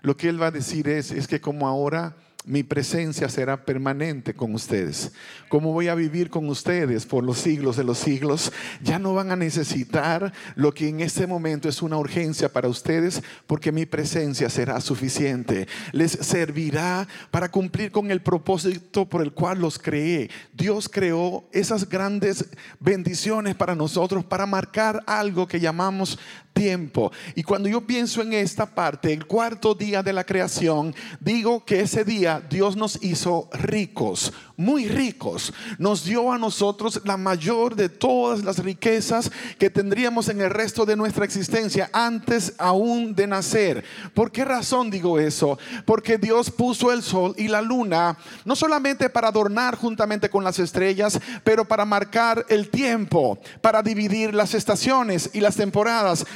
Lo 0.00 0.16
que 0.16 0.30
Él 0.30 0.40
va 0.40 0.46
a 0.46 0.50
decir 0.50 0.88
es, 0.88 1.10
es 1.10 1.28
que 1.28 1.42
como 1.42 1.68
ahora 1.68 2.16
mi 2.44 2.62
presencia 2.62 3.28
será 3.28 3.64
permanente 3.64 4.34
con 4.34 4.54
ustedes. 4.54 5.12
Como 5.48 5.72
voy 5.72 5.88
a 5.88 5.94
vivir 5.94 6.28
con 6.28 6.48
ustedes 6.48 7.06
por 7.06 7.22
los 7.22 7.38
siglos 7.38 7.76
de 7.76 7.84
los 7.84 7.98
siglos, 7.98 8.52
ya 8.82 8.98
no 8.98 9.14
van 9.14 9.30
a 9.30 9.36
necesitar 9.36 10.32
lo 10.56 10.74
que 10.74 10.88
en 10.88 11.00
este 11.00 11.26
momento 11.26 11.68
es 11.68 11.82
una 11.82 11.98
urgencia 11.98 12.52
para 12.52 12.68
ustedes, 12.68 13.22
porque 13.46 13.70
mi 13.70 13.86
presencia 13.86 14.50
será 14.50 14.80
suficiente. 14.80 15.68
Les 15.92 16.12
servirá 16.12 17.06
para 17.30 17.50
cumplir 17.50 17.92
con 17.92 18.10
el 18.10 18.22
propósito 18.22 19.08
por 19.08 19.22
el 19.22 19.32
cual 19.32 19.60
los 19.60 19.78
creé. 19.78 20.30
Dios 20.52 20.88
creó 20.88 21.48
esas 21.52 21.88
grandes 21.88 22.46
bendiciones 22.80 23.54
para 23.54 23.74
nosotros, 23.74 24.24
para 24.24 24.46
marcar 24.46 25.02
algo 25.06 25.46
que 25.46 25.60
llamamos 25.60 26.18
tiempo. 26.52 27.12
Y 27.34 27.42
cuando 27.42 27.68
yo 27.68 27.80
pienso 27.82 28.22
en 28.22 28.32
esta 28.32 28.66
parte, 28.66 29.12
el 29.12 29.26
cuarto 29.26 29.74
día 29.74 30.02
de 30.02 30.12
la 30.12 30.24
creación, 30.24 30.94
digo 31.20 31.64
que 31.64 31.80
ese 31.80 32.04
día 32.04 32.42
Dios 32.48 32.76
nos 32.76 33.02
hizo 33.02 33.48
ricos, 33.52 34.32
muy 34.62 34.88
ricos. 34.88 35.52
Nos 35.78 36.04
dio 36.04 36.32
a 36.32 36.38
nosotros 36.38 37.00
la 37.04 37.16
mayor 37.16 37.76
de 37.76 37.88
todas 37.88 38.42
las 38.42 38.58
riquezas 38.58 39.30
que 39.58 39.70
tendríamos 39.70 40.28
en 40.28 40.40
el 40.40 40.50
resto 40.50 40.86
de 40.86 40.96
nuestra 40.96 41.24
existencia 41.24 41.90
antes 41.92 42.54
aún 42.58 43.14
de 43.14 43.26
nacer. 43.26 43.84
¿Por 44.14 44.32
qué 44.32 44.44
razón 44.44 44.90
digo 44.90 45.18
eso? 45.18 45.58
Porque 45.84 46.18
Dios 46.18 46.50
puso 46.50 46.92
el 46.92 47.02
sol 47.02 47.34
y 47.36 47.48
la 47.48 47.62
luna 47.62 48.16
no 48.44 48.56
solamente 48.56 49.10
para 49.10 49.28
adornar 49.28 49.76
juntamente 49.76 50.30
con 50.30 50.44
las 50.44 50.58
estrellas, 50.58 51.20
pero 51.44 51.64
para 51.66 51.84
marcar 51.84 52.46
el 52.48 52.70
tiempo, 52.70 53.38
para 53.60 53.82
dividir 53.82 54.34
las 54.34 54.54
estaciones 54.54 55.30
y 55.32 55.40
las 55.40 55.56
temporadas 55.56 55.82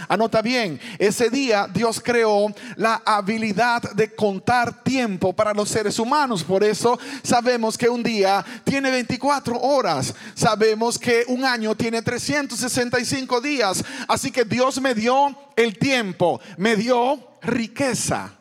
Anota 0.09 0.42
bien, 0.42 0.80
ese 0.99 1.30
día 1.30 1.68
Dios 1.73 2.00
creó 2.02 2.52
la 2.76 3.02
habilidad 3.04 3.83
de 3.92 4.14
contar 4.14 4.83
tiempo 4.83 5.33
para 5.33 5.54
los 5.54 5.68
seres 5.68 5.99
humanos. 5.99 6.42
Por 6.42 6.64
eso 6.64 6.99
sabemos 7.23 7.78
que 7.78 7.88
un 7.88 8.02
día 8.02 8.16
tiene 8.65 8.91
24 8.91 9.59
horas. 9.59 10.15
Sabemos 10.35 10.99
que 10.99 11.25
un 11.29 11.45
año 11.45 11.75
tiene 11.75 12.03
365 12.03 13.41
días. 13.41 13.85
Así 14.09 14.31
que 14.31 14.45
Dios 14.45 14.81
me 14.81 14.95
dio 14.95 15.37
el 15.57 15.79
tiempo, 15.79 16.41
me 16.57 16.77
dio 16.77 17.19
riqueza. 17.43 18.33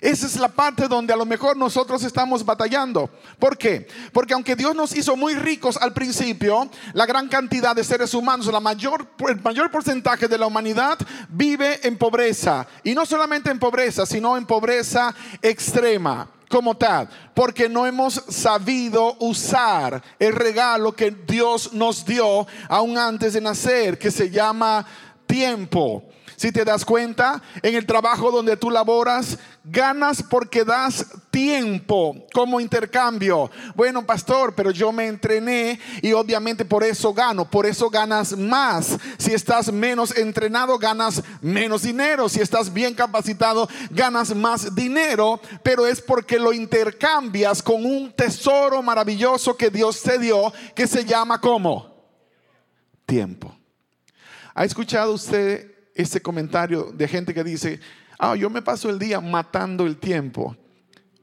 Esa 0.00 0.26
es 0.26 0.36
la 0.36 0.48
parte 0.48 0.88
donde 0.88 1.12
a 1.12 1.16
lo 1.16 1.24
mejor 1.24 1.56
nosotros 1.56 2.02
estamos 2.04 2.44
batallando. 2.44 3.08
¿Por 3.38 3.56
qué? 3.56 3.88
Porque 4.12 4.34
aunque 4.34 4.54
Dios 4.54 4.74
nos 4.74 4.94
hizo 4.94 5.16
muy 5.16 5.34
ricos 5.34 5.78
al 5.78 5.92
principio, 5.92 6.68
la 6.92 7.06
gran 7.06 7.28
cantidad 7.28 7.74
de 7.74 7.82
seres 7.82 8.12
humanos, 8.12 8.46
la 8.46 8.56
el 8.58 9.40
mayor 9.42 9.70
porcentaje 9.70 10.28
de 10.28 10.38
la 10.38 10.46
humanidad 10.46 10.98
vive 11.28 11.80
en 11.86 11.96
pobreza. 11.96 12.66
Y 12.84 12.94
no 12.94 13.06
solamente 13.06 13.50
en 13.50 13.58
pobreza, 13.58 14.04
sino 14.04 14.36
en 14.36 14.44
pobreza 14.44 15.14
extrema 15.40 16.28
como 16.48 16.76
tal, 16.76 17.08
porque 17.34 17.68
no 17.68 17.86
hemos 17.86 18.14
sabido 18.28 19.16
usar 19.20 20.02
el 20.18 20.32
regalo 20.32 20.92
que 20.92 21.10
Dios 21.10 21.72
nos 21.72 22.04
dio 22.04 22.46
aún 22.68 22.98
antes 22.98 23.32
de 23.32 23.40
nacer, 23.40 23.98
que 23.98 24.10
se 24.10 24.30
llama 24.30 24.86
tiempo. 25.26 26.04
Si 26.36 26.52
te 26.52 26.64
das 26.64 26.84
cuenta, 26.84 27.42
en 27.62 27.74
el 27.74 27.86
trabajo 27.86 28.30
donde 28.30 28.56
tú 28.56 28.70
laboras, 28.70 29.38
ganas 29.68 30.22
porque 30.22 30.64
das 30.64 31.04
tiempo 31.30 32.26
como 32.32 32.60
intercambio. 32.60 33.50
Bueno, 33.74 34.06
pastor, 34.06 34.54
pero 34.54 34.70
yo 34.70 34.92
me 34.92 35.08
entrené 35.08 35.80
y 36.02 36.12
obviamente 36.12 36.64
por 36.64 36.84
eso 36.84 37.12
gano, 37.12 37.50
por 37.50 37.66
eso 37.66 37.90
ganas 37.90 38.36
más. 38.36 38.96
Si 39.18 39.34
estás 39.34 39.72
menos 39.72 40.16
entrenado, 40.16 40.78
ganas 40.78 41.22
menos 41.42 41.82
dinero. 41.82 42.28
Si 42.28 42.40
estás 42.40 42.72
bien 42.72 42.94
capacitado, 42.94 43.68
ganas 43.90 44.34
más 44.34 44.74
dinero, 44.74 45.40
pero 45.62 45.86
es 45.86 46.00
porque 46.00 46.38
lo 46.38 46.52
intercambias 46.52 47.62
con 47.62 47.84
un 47.84 48.12
tesoro 48.12 48.82
maravilloso 48.82 49.56
que 49.56 49.70
Dios 49.70 50.00
te 50.00 50.18
dio, 50.18 50.52
que 50.74 50.86
se 50.86 51.04
llama 51.04 51.40
como 51.40 51.92
tiempo. 53.04 53.54
¿Ha 54.54 54.64
escuchado 54.64 55.12
usted 55.12 55.72
este 55.94 56.20
comentario 56.20 56.92
de 56.92 57.08
gente 57.08 57.34
que 57.34 57.42
dice, 57.42 57.80
ah, 58.18 58.36
yo 58.36 58.50
me 58.50 58.62
paso 58.62 58.90
el 58.90 58.98
día 58.98 59.20
matando 59.20 59.86
el 59.86 59.96
tiempo, 59.96 60.56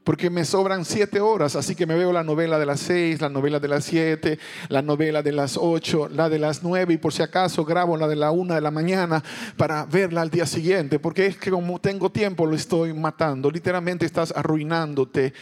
porque 0.04 0.28
me 0.28 0.44
sobran 0.44 0.84
siete 0.84 1.20
horas, 1.20 1.56
así 1.56 1.74
que 1.74 1.86
me 1.86 1.94
veo 1.94 2.12
la 2.12 2.22
novela 2.22 2.58
de 2.58 2.66
las 2.66 2.80
seis, 2.80 3.20
la 3.20 3.30
novela 3.30 3.58
de 3.58 3.68
las 3.68 3.84
siete, 3.84 4.38
la 4.68 4.82
novela 4.82 5.22
de 5.22 5.32
las 5.32 5.56
ocho, 5.56 6.08
la 6.08 6.28
de 6.28 6.38
las 6.38 6.62
nueve, 6.62 6.94
y 6.94 6.98
por 6.98 7.12
si 7.12 7.22
acaso 7.22 7.64
grabo 7.64 7.96
la 7.96 8.06
de 8.06 8.16
la 8.16 8.30
una 8.30 8.54
de 8.54 8.60
la 8.60 8.70
mañana 8.70 9.24
para 9.56 9.86
verla 9.86 10.20
al 10.20 10.30
día 10.30 10.44
siguiente, 10.44 10.98
porque 10.98 11.26
es 11.26 11.38
que 11.38 11.50
como 11.50 11.80
tengo 11.80 12.12
tiempo 12.12 12.44
lo 12.46 12.54
estoy 12.54 12.92
matando, 12.92 13.50
literalmente 13.50 14.04
estás 14.04 14.32
arruinándote 14.36 15.32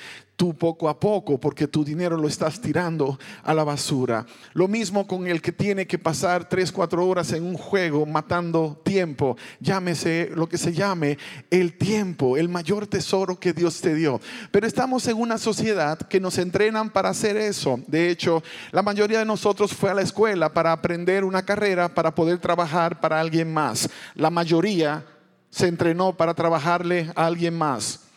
tú 0.43 0.55
poco 0.55 0.89
a 0.89 0.99
poco 0.99 1.39
porque 1.39 1.69
tu 1.69 1.85
dinero 1.85 2.17
lo 2.17 2.27
estás 2.27 2.61
tirando 2.61 3.17
a 3.45 3.55
la 3.55 3.63
basura. 3.63 4.27
Lo 4.55 4.67
mismo 4.67 5.07
con 5.07 5.29
el 5.29 5.41
que 5.41 5.53
tiene 5.53 5.87
que 5.87 6.01
pasar 6.01 6.49
3, 6.49 6.73
4 6.73 7.07
horas 7.07 7.33
en 7.33 7.45
un 7.45 7.57
juego 7.57 8.05
matando 8.07 8.77
tiempo. 8.83 9.37
Llámese 9.61 10.31
lo 10.35 10.49
que 10.49 10.59
se 10.59 10.73
llame 10.73 11.17
el 11.49 11.79
tiempo, 11.79 12.37
el 12.37 12.49
mayor 12.49 12.89
tesoro 12.89 13.39
que 13.39 13.53
Dios 13.53 13.81
te 13.81 13.95
dio. 13.95 14.21
Pero 14.51 14.67
estamos 14.67 15.07
en 15.07 15.17
una 15.17 15.39
sociedad 15.39 15.97
que 15.97 16.19
nos 16.19 16.37
entrenan 16.39 16.91
para 16.91 17.11
hacer 17.11 17.37
eso. 17.37 17.79
De 17.87 18.11
hecho, 18.11 18.43
la 18.73 18.83
mayoría 18.83 19.21
de 19.21 19.25
nosotros 19.25 19.73
fue 19.73 19.91
a 19.91 19.95
la 19.95 20.03
escuela 20.03 20.53
para 20.53 20.73
aprender 20.73 21.23
una 21.23 21.45
carrera 21.45 21.95
para 21.95 22.17
poder 22.17 22.41
trabajar 22.41 23.01
para 23.01 23.21
alguien 23.21 23.55
más. 23.55 23.89
La 24.17 24.29
mayoría 24.29 25.07
se 25.51 25.69
entrenó 25.69 26.17
para 26.17 26.35
trabajarle 26.35 27.13
a 27.15 27.27
alguien 27.27 27.57
más. 27.57 28.12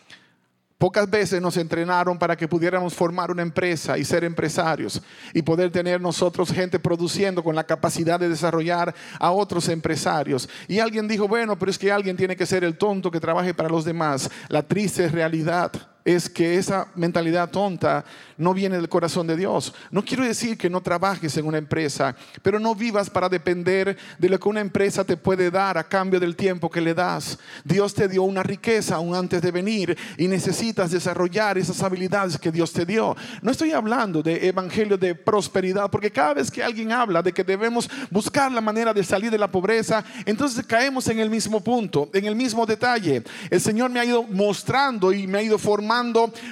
Pocas 0.78 1.08
veces 1.08 1.40
nos 1.40 1.56
entrenaron 1.56 2.18
para 2.18 2.36
que 2.36 2.46
pudiéramos 2.46 2.92
formar 2.92 3.30
una 3.30 3.40
empresa 3.40 3.96
y 3.96 4.04
ser 4.04 4.24
empresarios 4.24 5.00
y 5.32 5.40
poder 5.40 5.70
tener 5.70 6.02
nosotros 6.02 6.52
gente 6.52 6.78
produciendo 6.78 7.42
con 7.42 7.54
la 7.54 7.64
capacidad 7.64 8.20
de 8.20 8.28
desarrollar 8.28 8.94
a 9.18 9.30
otros 9.30 9.70
empresarios. 9.70 10.46
Y 10.68 10.78
alguien 10.78 11.08
dijo, 11.08 11.28
bueno, 11.28 11.58
pero 11.58 11.70
es 11.70 11.78
que 11.78 11.90
alguien 11.90 12.16
tiene 12.18 12.36
que 12.36 12.44
ser 12.44 12.62
el 12.62 12.76
tonto 12.76 13.10
que 13.10 13.20
trabaje 13.20 13.54
para 13.54 13.70
los 13.70 13.86
demás. 13.86 14.30
La 14.48 14.62
triste 14.62 15.08
realidad 15.08 15.95
es 16.06 16.30
que 16.30 16.56
esa 16.56 16.86
mentalidad 16.94 17.50
tonta 17.50 18.04
no 18.38 18.54
viene 18.54 18.76
del 18.76 18.88
corazón 18.88 19.26
de 19.26 19.36
Dios. 19.36 19.74
No 19.90 20.04
quiero 20.04 20.24
decir 20.24 20.56
que 20.56 20.70
no 20.70 20.80
trabajes 20.80 21.36
en 21.36 21.46
una 21.46 21.58
empresa, 21.58 22.14
pero 22.42 22.60
no 22.60 22.76
vivas 22.76 23.10
para 23.10 23.28
depender 23.28 23.98
de 24.16 24.28
lo 24.28 24.38
que 24.38 24.48
una 24.48 24.60
empresa 24.60 25.02
te 25.02 25.16
puede 25.16 25.50
dar 25.50 25.76
a 25.76 25.88
cambio 25.88 26.20
del 26.20 26.36
tiempo 26.36 26.70
que 26.70 26.80
le 26.80 26.94
das. 26.94 27.40
Dios 27.64 27.92
te 27.92 28.06
dio 28.06 28.22
una 28.22 28.44
riqueza 28.44 28.94
aún 28.94 29.16
antes 29.16 29.42
de 29.42 29.50
venir 29.50 29.98
y 30.16 30.28
necesitas 30.28 30.92
desarrollar 30.92 31.58
esas 31.58 31.82
habilidades 31.82 32.38
que 32.38 32.52
Dios 32.52 32.72
te 32.72 32.86
dio. 32.86 33.16
No 33.42 33.50
estoy 33.50 33.72
hablando 33.72 34.22
de 34.22 34.46
evangelio 34.46 34.96
de 34.96 35.16
prosperidad, 35.16 35.90
porque 35.90 36.12
cada 36.12 36.34
vez 36.34 36.52
que 36.52 36.62
alguien 36.62 36.92
habla 36.92 37.20
de 37.20 37.32
que 37.32 37.42
debemos 37.42 37.90
buscar 38.12 38.52
la 38.52 38.60
manera 38.60 38.94
de 38.94 39.02
salir 39.02 39.32
de 39.32 39.38
la 39.38 39.50
pobreza, 39.50 40.04
entonces 40.24 40.64
caemos 40.64 41.08
en 41.08 41.18
el 41.18 41.30
mismo 41.30 41.60
punto, 41.60 42.10
en 42.12 42.26
el 42.26 42.36
mismo 42.36 42.64
detalle. 42.64 43.24
El 43.50 43.60
Señor 43.60 43.90
me 43.90 43.98
ha 43.98 44.04
ido 44.04 44.22
mostrando 44.22 45.12
y 45.12 45.26
me 45.26 45.38
ha 45.38 45.42
ido 45.42 45.58
formando 45.58 45.95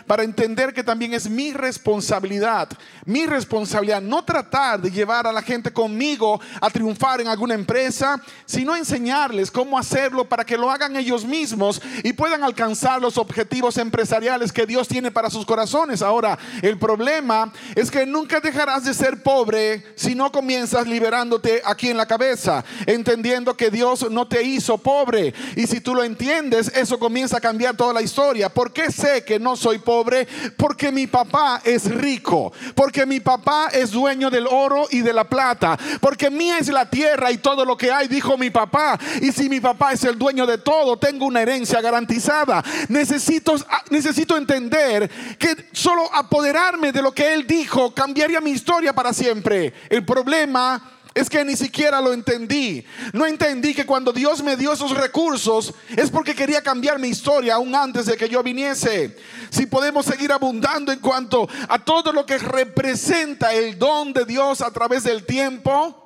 para 0.06 0.22
entender 0.22 0.72
que 0.72 0.82
también 0.82 1.14
es 1.14 1.28
mi 1.28 1.52
responsabilidad, 1.52 2.68
mi 3.04 3.26
responsabilidad 3.26 4.00
no 4.00 4.24
tratar 4.24 4.80
de 4.80 4.90
llevar 4.90 5.26
a 5.26 5.32
la 5.32 5.42
gente 5.42 5.72
conmigo 5.72 6.40
a 6.60 6.70
triunfar 6.70 7.20
en 7.20 7.28
alguna 7.28 7.54
empresa, 7.54 8.20
sino 8.46 8.74
enseñarles 8.74 9.50
cómo 9.50 9.78
hacerlo 9.78 10.28
para 10.28 10.44
que 10.44 10.56
lo 10.56 10.70
hagan 10.70 10.96
ellos 10.96 11.24
mismos 11.24 11.80
y 12.02 12.12
puedan 12.12 12.42
alcanzar 12.42 13.00
los 13.00 13.18
objetivos 13.18 13.76
empresariales 13.78 14.52
que 14.52 14.66
Dios 14.66 14.88
tiene 14.88 15.10
para 15.10 15.30
sus 15.30 15.44
corazones. 15.44 16.02
Ahora, 16.02 16.38
el 16.62 16.78
problema 16.78 17.52
es 17.74 17.90
que 17.90 18.06
nunca 18.06 18.40
dejarás 18.40 18.84
de 18.84 18.94
ser 18.94 19.22
pobre 19.22 19.84
si 19.96 20.14
no 20.14 20.32
comienzas 20.32 20.86
liberándote 20.86 21.62
aquí 21.64 21.90
en 21.90 21.96
la 21.96 22.06
cabeza, 22.06 22.64
entendiendo 22.86 23.56
que 23.56 23.70
Dios 23.70 24.10
no 24.10 24.26
te 24.26 24.42
hizo 24.42 24.78
pobre. 24.78 25.34
Y 25.56 25.66
si 25.66 25.80
tú 25.80 25.94
lo 25.94 26.02
entiendes, 26.02 26.72
eso 26.74 26.98
comienza 26.98 27.38
a 27.38 27.40
cambiar 27.40 27.76
toda 27.76 27.92
la 27.92 28.02
historia. 28.02 28.48
¿Por 28.48 28.72
qué 28.72 28.90
sé 28.90 29.24
que 29.24 29.33
no 29.38 29.56
soy 29.56 29.78
pobre? 29.78 30.26
Porque 30.56 30.90
mi 30.92 31.06
papá 31.06 31.60
es 31.64 31.90
rico, 31.90 32.52
porque 32.74 33.06
mi 33.06 33.20
papá 33.20 33.68
es 33.72 33.90
dueño 33.90 34.30
del 34.30 34.46
oro 34.46 34.86
y 34.90 35.00
de 35.00 35.12
la 35.12 35.24
plata, 35.24 35.78
porque 36.00 36.30
mía 36.30 36.58
es 36.58 36.68
la 36.68 36.88
tierra 36.88 37.30
y 37.30 37.38
todo 37.38 37.64
lo 37.64 37.76
que 37.76 37.92
hay, 37.92 38.08
dijo 38.08 38.36
mi 38.36 38.50
papá. 38.50 38.98
Y 39.20 39.32
si 39.32 39.48
mi 39.48 39.60
papá 39.60 39.92
es 39.92 40.04
el 40.04 40.18
dueño 40.18 40.46
de 40.46 40.58
todo, 40.58 40.96
tengo 40.98 41.26
una 41.26 41.42
herencia 41.42 41.80
garantizada. 41.80 42.62
Necesito, 42.88 43.54
necesito 43.90 44.36
entender 44.36 45.10
que 45.38 45.68
solo 45.72 46.12
apoderarme 46.12 46.92
de 46.92 47.02
lo 47.02 47.12
que 47.12 47.34
él 47.34 47.46
dijo 47.46 47.94
cambiaría 47.94 48.40
mi 48.40 48.50
historia 48.50 48.92
para 48.92 49.12
siempre. 49.12 49.72
El 49.88 50.04
problema 50.04 50.94
es 51.14 51.30
que 51.30 51.44
ni 51.44 51.56
siquiera 51.56 52.00
lo 52.00 52.12
entendí. 52.12 52.84
No 53.12 53.24
entendí 53.24 53.72
que 53.72 53.86
cuando 53.86 54.12
Dios 54.12 54.42
me 54.42 54.56
dio 54.56 54.72
esos 54.72 54.90
recursos 54.90 55.72
es 55.96 56.10
porque 56.10 56.34
quería 56.34 56.60
cambiar 56.60 56.98
mi 56.98 57.08
historia 57.08 57.54
aún 57.54 57.74
antes 57.74 58.06
de 58.06 58.16
que 58.16 58.28
yo 58.28 58.42
viniese. 58.42 59.16
Si 59.50 59.66
podemos 59.66 60.06
seguir 60.06 60.32
abundando 60.32 60.90
en 60.90 60.98
cuanto 60.98 61.48
a 61.68 61.78
todo 61.78 62.12
lo 62.12 62.26
que 62.26 62.38
representa 62.38 63.54
el 63.54 63.78
don 63.78 64.12
de 64.12 64.24
Dios 64.24 64.60
a 64.60 64.72
través 64.72 65.04
del 65.04 65.24
tiempo, 65.24 66.00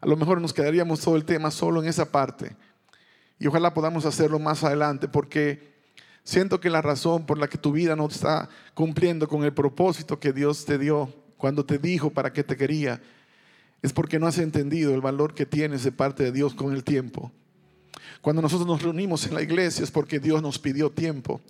a 0.00 0.06
lo 0.06 0.16
mejor 0.16 0.38
nos 0.38 0.52
quedaríamos 0.52 1.00
todo 1.00 1.16
el 1.16 1.24
tema 1.24 1.50
solo 1.50 1.82
en 1.82 1.88
esa 1.88 2.12
parte. 2.12 2.54
Y 3.38 3.46
ojalá 3.46 3.72
podamos 3.72 4.04
hacerlo 4.04 4.38
más 4.38 4.62
adelante 4.64 5.08
porque 5.08 5.72
siento 6.24 6.60
que 6.60 6.68
la 6.68 6.82
razón 6.82 7.24
por 7.24 7.38
la 7.38 7.48
que 7.48 7.56
tu 7.56 7.72
vida 7.72 7.96
no 7.96 8.06
está 8.06 8.50
cumpliendo 8.74 9.26
con 9.26 9.44
el 9.44 9.54
propósito 9.54 10.20
que 10.20 10.34
Dios 10.34 10.66
te 10.66 10.76
dio 10.76 11.10
cuando 11.38 11.64
te 11.64 11.78
dijo 11.78 12.10
para 12.10 12.32
qué 12.32 12.44
te 12.44 12.56
quería, 12.56 13.02
es 13.84 13.92
porque 13.92 14.18
no 14.18 14.26
has 14.26 14.38
entendido 14.38 14.94
el 14.94 15.02
valor 15.02 15.34
que 15.34 15.44
tienes 15.44 15.84
de 15.84 15.92
parte 15.92 16.22
de 16.22 16.32
Dios 16.32 16.54
con 16.54 16.72
el 16.72 16.82
tiempo. 16.82 17.30
Cuando 18.22 18.40
nosotros 18.40 18.66
nos 18.66 18.80
reunimos 18.80 19.26
en 19.26 19.34
la 19.34 19.42
iglesia 19.42 19.84
es 19.84 19.90
porque 19.90 20.18
Dios 20.18 20.40
nos 20.40 20.58
pidió 20.58 20.90
tiempo. 20.90 21.42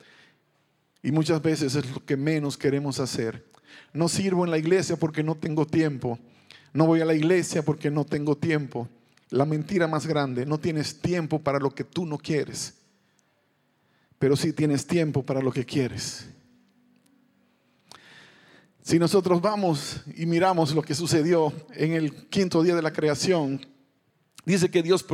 Y 1.01 1.13
muchas 1.13 1.41
veces 1.41 1.77
es 1.77 1.89
lo 1.93 2.05
que 2.05 2.17
menos 2.17 2.59
queremos 2.59 2.99
hacer. 2.99 3.45
No 3.93 4.09
sirvo 4.09 4.45
en 4.45 4.51
la 4.51 4.59
iglesia 4.59 4.97
porque 4.97 5.23
no 5.23 5.37
tengo 5.37 5.65
tiempo. 5.65 6.19
No 6.73 6.87
voy 6.87 7.03
a 7.03 7.05
la 7.05 7.15
iglesia 7.15 7.65
porque 7.65 7.89
no 7.89 8.05
tengo 8.05 8.37
tiempo. 8.37 8.89
La 9.31 9.45
mentira 9.45 9.87
más 9.87 10.05
grande, 10.05 10.45
no 10.45 10.59
tienes 10.59 11.01
tiempo 11.01 11.39
para 11.39 11.61
lo 11.61 11.73
que 11.73 11.85
tú 11.85 12.05
no 12.05 12.19
quieres, 12.19 12.75
pero 14.19 14.35
sí 14.35 14.53
tienes 14.53 14.89
tiempo 14.89 15.23
para 15.23 15.41
lo 15.41 15.53
que 15.53 15.65
quieres. 15.65 16.27
Si 18.85 18.99
nosotros 18.99 19.41
vamos 19.41 20.03
y 20.15 20.27
miramos 20.27 20.75
lo 20.75 20.83
que 20.83 20.95
sucedió 20.95 21.51
en 21.73 21.93
el 21.93 22.29
quinto 22.29 22.63
día 22.63 22.77
de 22.77 22.83
la 22.83 22.93
creación, 22.93 23.67
Dice 24.47 24.71
que 24.71 24.83
Dios, 24.83 25.05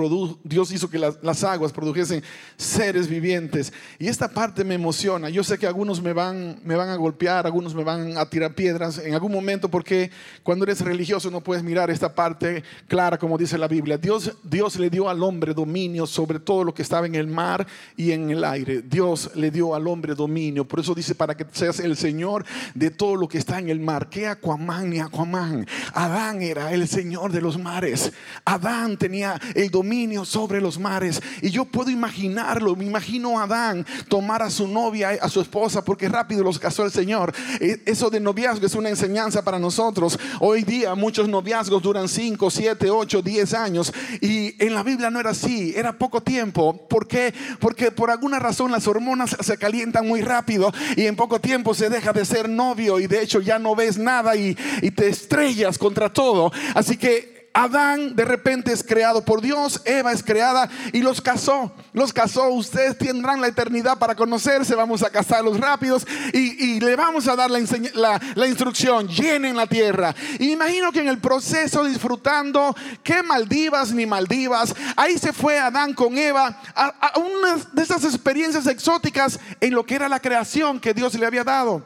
Dios 0.42 0.72
hizo 0.72 0.90
que 0.90 0.98
las, 0.98 1.44
aguas 1.44 1.72
produjesen 1.72 2.22
seres 2.56 3.06
vivientes. 3.06 3.72
Y 3.98 4.08
esta 4.08 4.28
parte 4.28 4.64
me 4.64 4.74
emociona. 4.74 5.30
Yo 5.30 5.44
sé 5.44 5.56
que 5.56 5.68
algunos 5.68 6.02
me 6.02 6.12
van, 6.12 6.58
me 6.64 6.74
van 6.74 6.88
a 6.88 6.96
golpear, 6.96 7.46
algunos 7.46 7.72
me 7.74 7.84
van 7.84 8.18
a 8.18 8.28
tirar 8.28 8.54
piedras 8.54 8.98
en 8.98 9.14
algún 9.14 9.30
momento 9.30 9.70
porque 9.70 10.10
cuando 10.42 10.64
eres 10.64 10.80
religioso 10.80 11.30
no 11.30 11.40
puedes 11.42 11.62
mirar 11.62 11.90
esta 11.90 12.12
parte 12.12 12.64
clara 12.88 13.18
como 13.18 13.38
dice 13.38 13.56
la 13.56 13.68
Biblia. 13.68 13.98
Dios, 13.98 14.32
Dios 14.42 14.76
le 14.76 14.90
dio 14.90 15.08
al 15.08 15.22
hombre 15.22 15.54
dominio 15.54 16.06
sobre 16.06 16.40
todo 16.40 16.64
lo 16.64 16.74
que 16.74 16.82
estaba 16.82 17.06
en 17.06 17.14
el 17.14 17.28
mar 17.28 17.66
y 17.96 18.10
en 18.10 18.30
el 18.30 18.42
aire. 18.42 18.82
Dios 18.82 19.30
le 19.36 19.52
dio 19.52 19.76
al 19.76 19.86
hombre 19.86 20.16
dominio. 20.16 20.66
Por 20.66 20.80
eso 20.80 20.92
dice 20.92 21.14
para 21.14 21.36
que 21.36 21.46
seas 21.52 21.78
el 21.78 21.96
Señor 21.96 22.44
de 22.74 22.90
todo 22.90 23.14
lo 23.14 23.28
que 23.28 23.38
está 23.38 23.60
en 23.60 23.68
el 23.68 23.78
mar. 23.78 24.08
¿Qué 24.10 24.26
Aquaman 24.26 24.90
ni 24.90 24.98
Aquaman? 24.98 25.66
Adán 25.94 26.42
era 26.42 26.72
el 26.72 26.88
Señor 26.88 27.30
de 27.30 27.40
los 27.40 27.56
mares. 27.58 28.12
Adán 28.44 28.96
tenía 28.96 29.19
el 29.54 29.70
dominio 29.70 30.24
sobre 30.24 30.60
los 30.60 30.78
mares. 30.78 31.20
Y 31.42 31.50
yo 31.50 31.64
puedo 31.64 31.90
imaginarlo, 31.90 32.76
me 32.76 32.84
imagino 32.84 33.38
a 33.38 33.44
Adán 33.44 33.86
tomar 34.08 34.42
a 34.42 34.50
su 34.50 34.66
novia, 34.66 35.10
a 35.20 35.28
su 35.28 35.40
esposa, 35.40 35.84
porque 35.84 36.08
rápido 36.08 36.42
los 36.42 36.58
casó 36.58 36.84
el 36.84 36.90
Señor. 36.90 37.32
E, 37.60 37.82
eso 37.86 38.10
de 38.10 38.20
noviazgo 38.20 38.66
es 38.66 38.74
una 38.74 38.88
enseñanza 38.88 39.42
para 39.42 39.58
nosotros. 39.58 40.18
Hoy 40.40 40.62
día 40.62 40.94
muchos 40.94 41.28
noviazgos 41.28 41.82
duran 41.82 42.08
5, 42.08 42.50
7, 42.50 42.90
8, 42.90 43.22
10 43.22 43.54
años. 43.54 43.92
Y 44.20 44.62
en 44.64 44.74
la 44.74 44.82
Biblia 44.82 45.10
no 45.10 45.20
era 45.20 45.30
así, 45.30 45.72
era 45.76 45.96
poco 45.96 46.22
tiempo. 46.22 46.88
¿Por 46.88 47.06
qué? 47.06 47.32
Porque 47.58 47.90
por 47.90 48.10
alguna 48.10 48.38
razón 48.38 48.70
las 48.70 48.86
hormonas 48.86 49.36
se 49.40 49.56
calientan 49.58 50.06
muy 50.06 50.22
rápido 50.22 50.72
y 50.96 51.06
en 51.06 51.16
poco 51.16 51.40
tiempo 51.40 51.74
se 51.74 51.88
deja 51.88 52.12
de 52.12 52.24
ser 52.24 52.48
novio 52.48 53.00
y 53.00 53.06
de 53.06 53.22
hecho 53.22 53.40
ya 53.40 53.58
no 53.58 53.74
ves 53.74 53.98
nada 53.98 54.36
y, 54.36 54.56
y 54.82 54.90
te 54.90 55.08
estrellas 55.08 55.78
contra 55.78 56.12
todo. 56.12 56.52
Así 56.74 56.96
que 56.96 57.39
Adán 57.52 58.14
de 58.14 58.24
repente 58.24 58.72
es 58.72 58.84
creado 58.84 59.24
por 59.24 59.40
Dios, 59.40 59.82
Eva 59.84 60.12
es 60.12 60.22
creada 60.22 60.70
y 60.92 61.02
los 61.02 61.20
casó. 61.20 61.72
Los 61.92 62.12
casó, 62.12 62.48
ustedes 62.50 62.96
tendrán 62.96 63.40
la 63.40 63.48
eternidad 63.48 63.98
para 63.98 64.14
conocerse, 64.14 64.74
vamos 64.76 65.02
a 65.02 65.10
casarlos 65.10 65.58
rápidos 65.58 66.06
y, 66.32 66.78
le 66.80 66.96
vamos 66.96 67.26
a 67.26 67.36
dar 67.36 67.50
la, 67.50 68.46
instrucción, 68.46 69.08
llenen 69.08 69.56
la 69.56 69.66
tierra. 69.66 70.14
Imagino 70.38 70.92
que 70.92 71.00
en 71.00 71.08
el 71.08 71.18
proceso 71.18 71.84
disfrutando, 71.84 72.74
qué 73.02 73.22
Maldivas 73.22 73.92
ni 73.92 74.06
Maldivas, 74.06 74.74
ahí 74.96 75.18
se 75.18 75.32
fue 75.32 75.58
Adán 75.58 75.92
con 75.92 76.16
Eva 76.16 76.60
a, 76.74 76.86
a 76.86 77.18
una 77.18 77.56
de 77.72 77.82
esas 77.82 78.04
experiencias 78.04 78.66
exóticas 78.66 79.40
en 79.60 79.74
lo 79.74 79.84
que 79.84 79.96
era 79.96 80.08
la 80.08 80.20
creación 80.20 80.78
que 80.78 80.94
Dios 80.94 81.14
le 81.14 81.26
había 81.26 81.44
dado. 81.44 81.84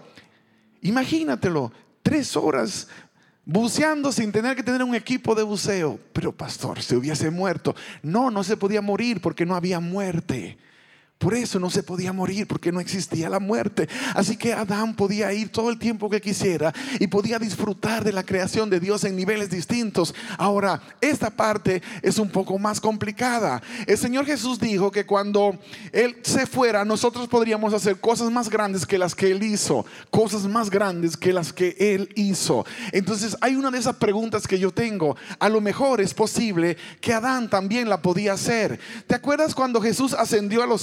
Imagínatelo, 0.83 1.73
tres 2.03 2.37
horas 2.37 2.87
buceando 3.47 4.13
sin 4.13 4.33
tener 4.33 4.57
que 4.57 4.63
tener 4.63 4.83
un 4.83 4.95
equipo 4.95 5.35
de 5.35 5.43
buceo. 5.43 5.99
Pero 6.13 6.33
pastor, 6.33 6.83
se 6.83 6.97
hubiese 6.97 7.31
muerto. 7.31 7.75
No, 8.03 8.31
no 8.31 8.45
se 8.45 8.57
podía 8.57 8.81
morir 8.81 9.21
porque 9.21 9.47
no 9.47 9.55
había 9.55 9.81
muerte. 9.81 10.59
Por 11.19 11.35
eso 11.35 11.59
no 11.59 11.71
se 11.71 11.83
podía 11.83 12.13
morir 12.13 12.47
porque 12.47 12.73
no 12.73 12.81
existía 12.81 13.31
la 13.31 13.39
muerte. 13.39 13.89
Así 14.15 14.37
que 14.37 14.53
Adán 14.53 14.95
podía 14.95 15.33
ir 15.33 15.49
todo 15.49 15.71
el 15.71 15.79
tiempo 15.79 16.11
que 16.11 16.21
quisiera 16.21 16.75
y 17.01 17.07
podía 17.07 17.39
disfrutar 17.39 18.05
de 18.05 18.13
la 18.13 18.25
creación 18.25 18.69
de 18.69 18.81
Dios 18.81 19.05
en 19.05 19.17
niveles 19.17 19.49
distintos. 19.49 20.15
Ahora, 20.37 20.83
esta 21.01 21.31
parte 21.31 21.83
es 22.03 22.19
un 22.19 22.29
poco 22.29 22.59
más 22.59 22.81
complicada. 22.81 23.63
El 23.87 23.97
Señor 23.97 24.27
Jesús 24.27 24.59
dijo 24.59 24.91
que 24.91 25.07
cuando 25.07 25.59
Él 25.93 26.17
se 26.23 26.47
fuera, 26.47 26.85
nosotros 26.85 27.29
podríamos 27.29 27.73
hacer 27.73 28.01
cosas 28.01 28.31
más 28.31 28.51
grandes 28.51 28.85
que 28.85 28.99
las 28.99 29.15
que 29.15 29.31
Él 29.31 29.43
hizo. 29.43 29.87
Cosas 30.11 30.43
más 30.43 30.69
grandes 30.69 31.17
que 31.17 31.33
las 31.33 31.53
que 31.53 31.77
Él 31.79 32.11
hizo. 32.17 32.67
Entonces 32.93 33.37
hay 33.41 33.55
una 33.55 33.71
de 33.71 33.79
esas 33.79 33.97
preguntas 33.97 34.47
que 34.47 34.59
yo 34.59 34.73
tengo. 34.73 35.17
A 35.39 35.49
lo 35.49 35.61
mejor 35.61 36.01
es 36.01 36.13
posible 36.13 36.77
que 37.01 37.15
Adán 37.15 37.49
también 37.49 37.89
la 37.89 38.03
podía 38.03 38.35
hacer. 38.35 38.79
¿Te 39.07 39.15
acuerdas 39.15 39.55
cuando 39.55 39.81
Jesús 39.81 40.13
ascendió 40.13 40.63
a 40.63 40.67
los 40.67 40.83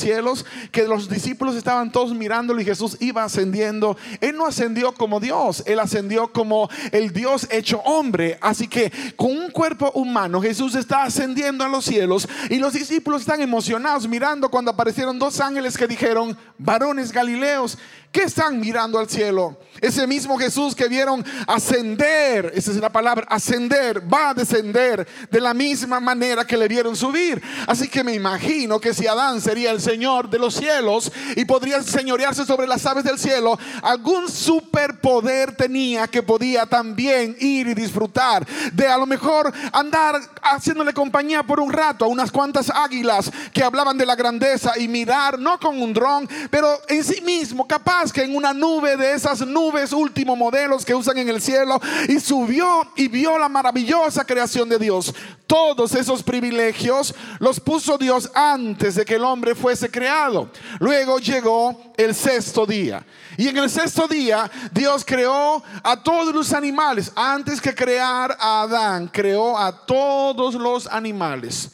que 0.72 0.88
los 0.88 1.10
discípulos 1.10 1.56
estaban 1.56 1.92
todos 1.92 2.14
mirándolo 2.14 2.62
y 2.62 2.66
Jesús 2.66 2.98
iba 3.00 3.24
ascendiendo. 3.24 3.98
Él 4.20 4.36
no 4.36 4.46
ascendió 4.46 4.94
como 4.94 5.20
Dios, 5.20 5.64
él 5.66 5.80
ascendió 5.80 6.32
como 6.32 6.70
el 6.92 7.12
Dios 7.12 7.48
hecho 7.52 7.80
hombre. 7.82 8.38
Así 8.42 8.68
que 8.68 8.92
con 9.16 9.32
un 9.32 9.52
cuerpo 9.52 9.92
humano 9.94 10.42
Jesús 10.42 10.76
está 10.76 11.04
ascendiendo 11.04 11.64
a 11.64 11.70
los 11.70 11.86
cielos 11.86 12.28
y 12.50 12.58
los 12.58 12.74
discípulos 12.74 13.22
están 13.22 13.42
emocionados 13.42 14.08
mirando 14.08 14.50
cuando 14.50 14.72
aparecieron 14.72 15.20
dos 15.20 15.40
ángeles 15.40 15.78
que 15.78 15.88
dijeron, 15.88 16.38
varones 16.58 17.12
galileos, 17.12 17.78
¿Qué 18.12 18.24
están 18.24 18.60
mirando 18.60 19.00
al 19.00 19.08
cielo? 19.08 19.56
Ese 19.80 20.06
mismo 20.06 20.38
Jesús 20.38 20.76
que 20.76 20.90
vieron 20.90 21.24
ascender, 21.48 22.52
esa 22.54 22.72
es 22.72 22.78
la 22.78 22.92
palabra, 22.92 23.26
ascender, 23.30 24.04
va 24.14 24.30
a 24.30 24.34
descender 24.34 25.08
de 25.32 25.40
la 25.40 25.54
misma 25.54 26.02
manera 26.02 26.46
que 26.46 26.58
le 26.58 26.68
vieron 26.68 26.96
subir. 26.96 27.42
Así 27.68 27.88
que 27.88 28.04
me 28.04 28.14
imagino 28.14 28.82
que 28.82 28.94
si 28.94 29.08
Adán 29.08 29.40
sería 29.40 29.72
el 29.72 29.80
Señor 29.80 30.30
de 30.30 30.40
los 30.40 30.56
cielos 30.56 31.10
y 31.38 31.46
podría 31.46 31.82
señorearse 31.82 32.46
sobre 32.46 32.68
las 32.68 32.86
aves 32.86 33.06
del 33.06 33.18
cielo, 33.18 33.58
algún 33.82 34.30
superpoder 34.30 35.56
tenía 35.56 36.06
que 36.08 36.22
podía 36.22 36.66
también 36.66 37.38
ir 37.40 37.68
y 37.70 37.74
disfrutar 37.74 38.46
de 38.74 38.88
a 38.88 38.98
lo 38.98 39.06
mejor 39.06 39.54
andar 39.72 40.20
haciéndole 40.42 40.94
compañía 40.94 41.44
por 41.44 41.62
un 41.62 41.72
rato 41.72 42.04
a 42.04 42.10
unas 42.10 42.30
cuantas 42.30 42.70
águilas 42.70 43.32
que 43.54 43.64
hablaban 43.64 43.98
de 43.98 44.06
la 44.06 44.16
grandeza 44.16 44.74
y 44.78 44.90
mirar, 44.90 45.40
no 45.40 45.58
con 45.60 45.82
un 45.82 45.94
dron, 45.94 46.28
pero 46.50 46.68
en 46.90 47.04
sí 47.06 47.22
mismo 47.22 47.66
capaz 47.66 48.01
que 48.10 48.24
en 48.24 48.36
una 48.36 48.54
nube 48.54 48.96
de 48.98 49.14
esas 49.14 49.46
nubes 49.46 49.92
último 49.92 50.36
modelos 50.36 50.86
que 50.86 50.96
usan 50.96 51.18
en 51.18 51.30
el 51.30 51.42
cielo 51.42 51.80
y 52.08 52.20
subió 52.20 52.92
y 52.96 53.10
vio 53.10 53.38
la 53.38 53.50
maravillosa 53.50 54.24
creación 54.24 54.70
de 54.70 54.80
Dios. 54.80 55.14
Todos 55.46 55.94
esos 55.94 56.24
privilegios 56.24 57.14
los 57.40 57.60
puso 57.60 57.98
Dios 57.98 58.32
antes 58.34 58.96
de 58.96 59.04
que 59.04 59.16
el 59.16 59.26
hombre 59.26 59.54
fuese 59.54 59.92
creado. 59.92 60.50
Luego 60.80 61.20
llegó 61.20 61.94
el 61.98 62.16
sexto 62.16 62.66
día. 62.66 63.06
Y 63.38 63.50
en 63.50 63.58
el 63.58 63.70
sexto 63.70 64.08
día 64.08 64.50
Dios 64.72 65.04
creó 65.06 65.62
a 65.84 66.02
todos 66.02 66.34
los 66.34 66.54
animales. 66.54 67.12
Antes 67.16 67.60
que 67.60 67.76
crear 67.76 68.38
a 68.40 68.62
Adán, 68.62 69.10
creó 69.10 69.58
a 69.58 69.86
todos 69.86 70.56
los 70.56 70.88
animales. 70.88 71.72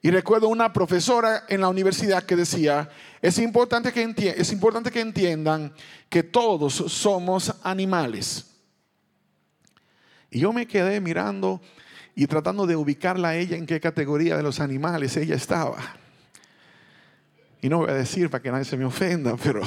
Y 0.00 0.10
recuerdo 0.10 0.48
una 0.48 0.72
profesora 0.72 1.44
en 1.48 1.60
la 1.60 1.68
universidad 1.68 2.22
que 2.22 2.36
decía, 2.36 2.88
es 3.20 3.38
importante 3.38 3.92
que, 3.92 4.34
es 4.36 4.52
importante 4.52 4.90
que 4.90 5.00
entiendan 5.00 5.72
que 6.08 6.22
todos 6.22 6.74
somos 6.74 7.54
animales. 7.62 8.46
Y 10.30 10.40
yo 10.40 10.52
me 10.52 10.66
quedé 10.66 11.00
mirando 11.00 11.60
y 12.14 12.26
tratando 12.26 12.66
de 12.66 12.76
ubicarla 12.76 13.28
a 13.28 13.36
ella 13.36 13.56
en 13.56 13.66
qué 13.66 13.80
categoría 13.80 14.36
de 14.36 14.42
los 14.42 14.60
animales 14.60 15.16
ella 15.16 15.34
estaba. 15.34 15.78
Y 17.60 17.68
no 17.68 17.78
voy 17.78 17.90
a 17.90 17.94
decir 17.94 18.30
para 18.30 18.42
que 18.42 18.50
nadie 18.50 18.64
se 18.64 18.76
me 18.76 18.84
ofenda, 18.84 19.36
pero 19.36 19.62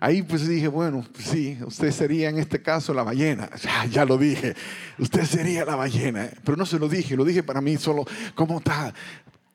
ahí 0.00 0.22
pues 0.22 0.48
dije, 0.48 0.66
bueno, 0.66 1.06
pues 1.12 1.26
sí, 1.26 1.58
usted 1.64 1.92
sería 1.92 2.30
en 2.30 2.38
este 2.38 2.62
caso 2.62 2.92
la 2.92 3.02
ballena. 3.02 3.48
Ya, 3.90 4.04
lo 4.04 4.18
dije, 4.18 4.54
usted 4.98 5.24
sería 5.24 5.64
la 5.64 5.76
ballena. 5.76 6.30
Pero 6.44 6.56
no 6.56 6.66
se 6.66 6.78
lo 6.78 6.88
dije, 6.88 7.16
lo 7.16 7.24
dije 7.24 7.42
para 7.42 7.60
mí 7.60 7.76
solo 7.76 8.04
como 8.34 8.58
está. 8.58 8.92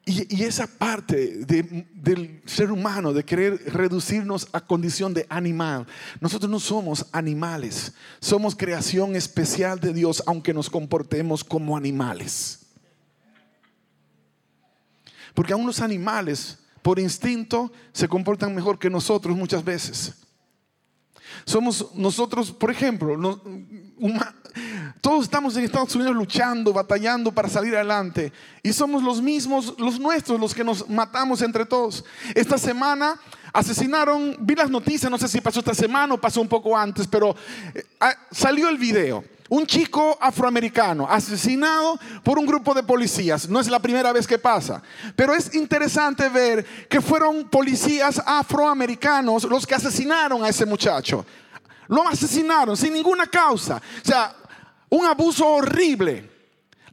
Y, 0.08 0.44
esa 0.44 0.68
parte 0.68 1.46
del 1.46 2.42
ser 2.46 2.72
humano, 2.72 3.12
de 3.12 3.26
querer 3.26 3.74
reducirnos 3.74 4.48
a 4.52 4.62
condición 4.62 5.16
de 5.16 5.26
animal, 5.30 5.88
nosotros 6.22 6.50
no 6.50 6.60
somos 6.60 7.08
animales, 7.12 7.94
somos 8.20 8.56
creación 8.56 9.16
especial 9.16 9.80
de 9.80 9.94
Dios, 9.94 10.22
aunque 10.28 10.54
nos 10.54 10.70
comportemos 10.70 11.44
como 11.44 11.76
animales. 11.76 12.60
Porque 15.34 15.54
aún 15.54 15.66
los 15.66 15.82
animales, 15.82 16.60
por 16.84 17.00
instinto, 17.00 17.72
se 17.92 18.08
comportan 18.08 18.54
mejor 18.54 18.78
que 18.78 18.92
nosotros 18.92 19.36
muchas 19.36 19.64
veces. 19.64 20.25
Somos 21.46 21.88
nosotros, 21.96 22.52
por 22.52 22.72
ejemplo, 22.72 23.42
todos 25.02 25.26
estamos 25.26 25.56
en 25.58 25.66
Estados 25.66 25.96
Unidos 25.96 26.16
luchando, 26.16 26.74
batallando 26.74 27.32
para 27.32 27.50
salir 27.50 27.76
adelante. 27.76 28.32
Y 28.64 28.74
somos 28.74 29.04
los 29.04 29.22
mismos, 29.22 29.76
los 29.78 30.00
nuestros, 30.00 30.40
los 30.40 30.54
que 30.54 30.64
nos 30.64 30.90
matamos 30.90 31.42
entre 31.42 31.66
todos. 31.66 32.04
Esta 32.34 32.58
semana 32.58 33.20
asesinaron, 33.54 34.38
vi 34.40 34.56
las 34.56 34.70
noticias, 34.70 35.12
no 35.12 35.18
sé 35.18 35.28
si 35.28 35.42
pasó 35.42 35.60
esta 35.60 35.74
semana 35.74 36.14
o 36.14 36.22
pasó 36.22 36.42
un 36.42 36.48
poco 36.48 36.76
antes, 36.78 37.08
pero 37.08 37.36
eh, 37.74 37.86
ah, 38.00 38.14
salió 38.32 38.70
el 38.70 38.78
video. 38.78 39.24
Un 39.48 39.66
chico 39.68 40.18
afroamericano 40.20 41.08
asesinado 41.10 42.00
por 42.24 42.40
un 42.40 42.46
grupo 42.46 42.74
de 42.74 42.82
policías. 42.82 43.48
No 43.48 43.60
es 43.60 43.68
la 43.68 43.80
primera 43.80 44.12
vez 44.12 44.26
que 44.26 44.40
pasa. 44.40 44.82
Pero 45.16 45.34
es 45.34 45.54
interesante 45.54 46.30
ver 46.30 46.66
que 46.90 47.00
fueron 47.00 47.48
policías 47.50 48.22
afroamericanos 48.26 49.44
los 49.44 49.68
que 49.68 49.76
asesinaron 49.76 50.44
a 50.44 50.50
ese 50.50 50.66
muchacho. 50.66 51.26
Lo 51.88 52.08
asesinaron 52.08 52.76
sin 52.76 52.94
ninguna 52.94 53.28
causa. 53.28 53.78
O 53.78 54.08
sea, 54.08 54.36
un 54.90 55.06
abuso 55.06 55.48
horrible. 55.48 56.35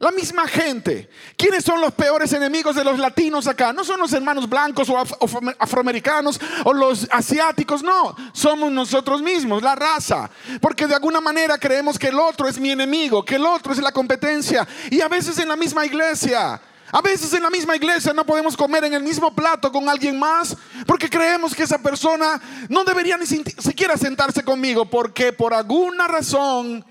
La 0.03 0.11
misma 0.11 0.45
gente. 0.49 1.07
¿Quiénes 1.37 1.63
son 1.63 1.79
los 1.79 1.93
peores 1.93 2.33
enemigos 2.33 2.75
de 2.75 2.83
los 2.83 2.99
latinos 2.99 3.47
acá? 3.47 3.71
No 3.71 3.85
son 3.85 4.01
los 4.01 4.11
hermanos 4.11 4.49
blancos 4.49 4.89
o 4.89 4.97
afroamericanos 4.97 6.41
o 6.65 6.73
los 6.73 7.07
asiáticos, 7.09 7.81
no. 7.83 8.13
Somos 8.33 8.69
nosotros 8.69 9.21
mismos, 9.21 9.63
la 9.63 9.75
raza. 9.75 10.29
Porque 10.59 10.87
de 10.87 10.95
alguna 10.95 11.21
manera 11.21 11.57
creemos 11.57 11.97
que 11.97 12.09
el 12.09 12.19
otro 12.19 12.49
es 12.49 12.59
mi 12.59 12.71
enemigo, 12.71 13.23
que 13.23 13.35
el 13.35 13.45
otro 13.45 13.71
es 13.71 13.79
la 13.79 13.93
competencia. 13.93 14.67
Y 14.91 14.99
a 14.99 15.07
veces 15.07 15.39
en 15.39 15.47
la 15.47 15.55
misma 15.55 15.85
iglesia. 15.85 16.59
A 16.91 17.01
veces 17.01 17.31
en 17.33 17.41
la 17.41 17.49
misma 17.49 17.77
iglesia 17.77 18.11
no 18.11 18.25
podemos 18.25 18.57
comer 18.57 18.83
en 18.83 18.95
el 18.95 19.03
mismo 19.03 19.33
plato 19.33 19.71
con 19.71 19.87
alguien 19.87 20.19
más 20.19 20.55
porque 20.85 21.09
creemos 21.09 21.55
que 21.55 21.63
esa 21.63 21.79
persona 21.79 22.39
no 22.67 22.83
debería 22.83 23.17
ni 23.17 23.25
siquiera 23.25 23.97
sentarse 23.97 24.43
conmigo 24.43 24.85
porque 24.85 25.33
por 25.33 25.55
alguna 25.55 26.07
razón 26.07 26.85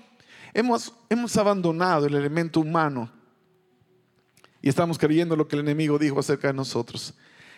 Hemos, 0.53 0.93
abandonado 1.37 2.05
el 2.05 2.13
elemento 2.13 2.59
humano 2.59 3.11
y 4.61 4.69
estamos 4.69 4.99
creyendo 4.99 5.35
lo 5.35 5.47
que 5.47 5.55
el 5.55 5.61
enemigo 5.61 5.97
dijo 5.97 6.19
acerca 6.19 6.47
de 6.47 6.53
nosotros. 6.53 7.15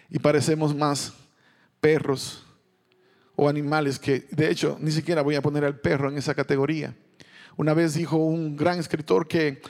Y 0.09 0.19
parecemos 0.19 0.73
más 0.73 1.13
perros 1.81 2.45
o 3.35 3.49
animales 3.49 3.99
que, 3.99 4.27
de 4.31 4.49
hecho, 4.49 4.77
ni 4.79 4.91
siquiera 4.91 5.21
voy 5.21 5.35
a 5.35 5.41
poner 5.41 5.65
al 5.65 5.79
perro 5.79 6.09
en 6.09 6.17
esa 6.17 6.33
categoría. 6.33 6.95
Una 7.57 7.73
vez 7.73 7.93
dijo 7.95 8.15
un 8.15 8.55
gran 8.55 8.79
escritor 8.79 9.27
que 9.27 9.61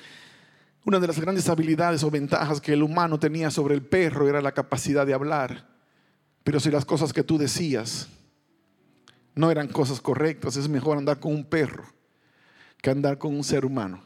una 0.83 0.99
de 0.99 1.07
las 1.07 1.19
grandes 1.19 1.49
habilidades 1.49 2.03
o 2.03 2.11
ventajas 2.11 2.61
que 2.61 2.73
el 2.73 2.83
humano 2.83 3.19
tenía 3.19 3.49
sobre 3.49 3.73
el 3.73 3.81
perro 3.81 4.29
era 4.29 4.39
la 4.39 4.51
capacidad 4.51 5.05
de 5.05 5.15
hablar. 5.15 5.67
Pero 6.43 6.59
si 6.59 6.69
las 6.69 6.85
cosas 6.85 7.11
que 7.11 7.23
tú 7.23 7.39
decías 7.39 8.07
no 9.33 9.49
eran 9.49 9.67
cosas 9.67 9.99
correctas, 9.99 10.57
es 10.57 10.69
mejor 10.69 10.99
andar 10.99 11.19
con 11.19 11.33
un 11.33 11.43
perro 11.43 11.94
que 12.85 12.91
andar 12.91 13.17
con 13.17 13.35
un 13.35 13.43
ser 13.43 13.65
humano. 13.65 13.99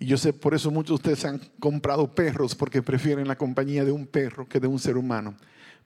Y 0.00 0.06
yo 0.06 0.18
sé, 0.18 0.32
por 0.32 0.54
eso 0.54 0.72
muchos 0.72 0.88
de 0.88 0.94
ustedes 1.12 1.24
han 1.24 1.38
comprado 1.60 2.12
perros 2.12 2.52
porque 2.56 2.82
prefieren 2.82 3.28
la 3.28 3.38
compañía 3.38 3.84
de 3.84 3.92
un 3.92 4.08
perro 4.08 4.48
que 4.48 4.58
de 4.58 4.66
un 4.66 4.80
ser 4.80 4.96
humano. 4.96 5.36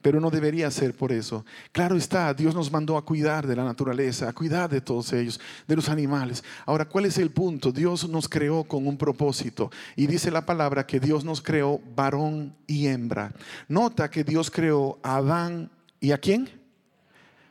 Pero 0.01 0.18
no 0.18 0.31
debería 0.31 0.70
ser 0.70 0.94
por 0.94 1.12
eso. 1.12 1.44
Claro 1.73 1.97
está, 1.97 2.33
Dios 2.33 2.55
nos 2.55 2.73
mandó 2.73 2.97
a 2.97 3.05
cuidar 3.05 3.47
de 3.47 3.55
la 3.55 3.64
naturaleza, 3.64 4.31
a 4.31 4.33
cuidar 4.33 4.70
de 4.70 4.81
todos 4.81 5.12
ellos, 5.12 5.38
de 5.68 5.77
los 5.77 5.90
animales. 5.90 6.42
Ahora, 6.64 6.87
¿cuál 6.87 7.05
es 7.05 7.18
el 7.18 7.31
punto? 7.31 7.70
Dios 7.70 8.09
nos 8.09 8.31
creó 8.31 8.64
con 8.64 8.87
un 8.87 8.97
propósito. 8.97 9.70
Y 9.94 10.07
dice 10.07 10.31
la 10.31 10.47
palabra 10.47 10.87
que 10.87 11.01
Dios 11.01 11.23
nos 11.23 11.42
creó 11.42 11.83
varón 11.94 12.57
y 12.66 12.87
hembra. 12.87 13.31
Nota 13.68 14.11
que 14.11 14.25
Dios 14.25 14.51
creó 14.51 14.99
a 15.03 15.16
Adán 15.16 15.70
y 16.01 16.12
a 16.12 16.18
quién? 16.18 16.49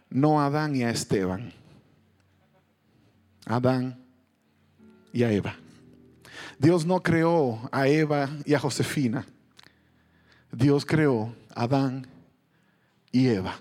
No 0.10 0.42
a 0.42 0.48
Adán 0.48 0.76
y 0.76 0.82
a 0.82 0.90
Esteban. 0.90 1.54
Adán 3.46 4.03
y 5.14 5.24
a 5.24 5.32
Eva. 5.32 5.56
Dios 6.60 6.86
no 6.86 7.02
creó 7.02 7.70
a 7.72 7.88
Eva 7.88 8.30
y 8.46 8.54
a 8.54 8.60
Josefina. 8.60 9.26
Dios 10.52 10.86
creó 10.86 11.34
a 11.56 11.64
Adán 11.64 12.08
y 13.12 13.28
Eva. 13.28 13.60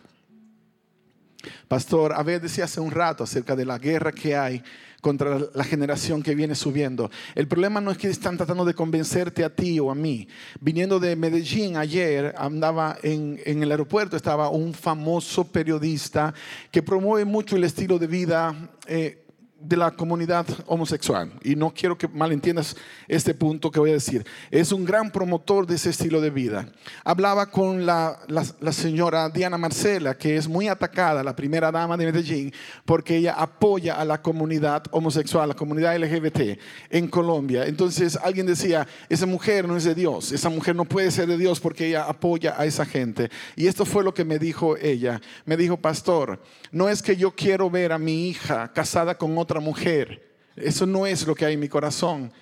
Pastor, 1.68 2.12
a 2.12 2.22
ver, 2.22 2.40
decía 2.40 2.64
hace 2.64 2.80
un 2.80 2.90
rato 2.90 3.24
acerca 3.24 3.54
de 3.54 3.64
la 3.64 3.78
guerra 3.78 4.12
que 4.12 4.36
hay 4.36 4.62
contra 5.00 5.40
la 5.52 5.64
generación 5.64 6.22
que 6.22 6.34
viene 6.34 6.54
subiendo. 6.54 7.10
El 7.34 7.48
problema 7.48 7.80
no 7.80 7.90
es 7.90 7.98
que 7.98 8.08
están 8.08 8.36
tratando 8.36 8.64
de 8.64 8.72
convencerte 8.72 9.44
a 9.44 9.50
ti 9.50 9.80
o 9.80 9.90
a 9.90 9.96
mí. 9.96 10.28
Viniendo 10.60 11.00
de 11.00 11.16
Medellín 11.16 11.76
ayer, 11.76 12.32
andaba 12.38 12.96
en, 13.02 13.40
en 13.44 13.64
el 13.64 13.72
aeropuerto, 13.72 14.16
estaba 14.16 14.48
un 14.48 14.72
famoso 14.72 15.44
periodista 15.44 16.32
que 16.70 16.84
promueve 16.84 17.24
mucho 17.24 17.56
el 17.56 17.64
estilo 17.64 17.98
de 17.98 18.06
vida 18.06 18.70
eh, 18.86 19.21
de 19.62 19.76
la 19.76 19.90
comunidad 19.90 20.46
homosexual. 20.66 21.32
Y 21.42 21.56
no 21.56 21.72
quiero 21.72 21.96
que 21.96 22.08
malentiendas 22.08 22.76
este 23.08 23.34
punto 23.34 23.70
que 23.70 23.78
voy 23.78 23.90
a 23.90 23.94
decir. 23.94 24.24
Es 24.50 24.72
un 24.72 24.84
gran 24.84 25.10
promotor 25.10 25.66
de 25.66 25.76
ese 25.76 25.90
estilo 25.90 26.20
de 26.20 26.30
vida. 26.30 26.68
Hablaba 27.04 27.50
con 27.50 27.86
la, 27.86 28.18
la, 28.28 28.72
señora 28.72 29.28
Diana 29.28 29.58
Marcela, 29.58 30.16
que 30.16 30.36
es 30.36 30.48
muy 30.48 30.68
atacada, 30.68 31.22
la 31.22 31.36
primera 31.36 31.70
dama 31.70 31.96
de 31.96 32.06
Medellín, 32.06 32.52
porque 32.84 33.16
ella 33.16 33.34
apoya 33.34 33.94
a 33.94 34.04
la 34.04 34.20
comunidad 34.20 34.84
homosexual, 34.90 35.48
la 35.48 35.54
comunidad 35.54 35.96
LGBT 35.96 36.58
en 36.90 37.08
Colombia. 37.08 37.66
Entonces 37.66 38.18
alguien 38.22 38.46
decía, 38.46 38.86
esa 39.08 39.26
mujer 39.26 39.68
no 39.68 39.76
es 39.76 39.84
de 39.84 39.94
Dios, 39.94 40.32
esa 40.32 40.48
mujer 40.48 40.74
no 40.74 40.84
puede 40.84 41.10
ser 41.10 41.28
de 41.28 41.38
Dios 41.38 41.60
porque 41.60 41.88
ella 41.88 42.04
apoya 42.04 42.54
a 42.58 42.64
esa 42.64 42.84
gente. 42.84 43.30
Y 43.56 43.66
esto 43.66 43.84
fue 43.84 44.04
lo 44.04 44.14
que 44.14 44.24
me 44.24 44.38
dijo 44.38 44.76
ella. 44.76 45.20
Me 45.44 45.56
dijo, 45.56 45.76
pastor, 45.76 46.40
no 46.70 46.88
es 46.88 47.02
que 47.02 47.16
yo 47.16 47.32
quiero 47.32 47.70
ver 47.70 47.92
a 47.92 47.98
mi 47.98 48.28
hija 48.28 48.72
casada 48.72 49.16
con 49.16 49.36
otra 49.38 49.51
mujer. 49.60 50.32
Eso 50.56 50.86
no 50.86 51.06
es 51.06 51.26
lo 51.26 51.34
que 51.34 51.44
hay 51.44 51.54
en 51.54 51.60
mi 51.60 51.68
corazón. 51.68 52.32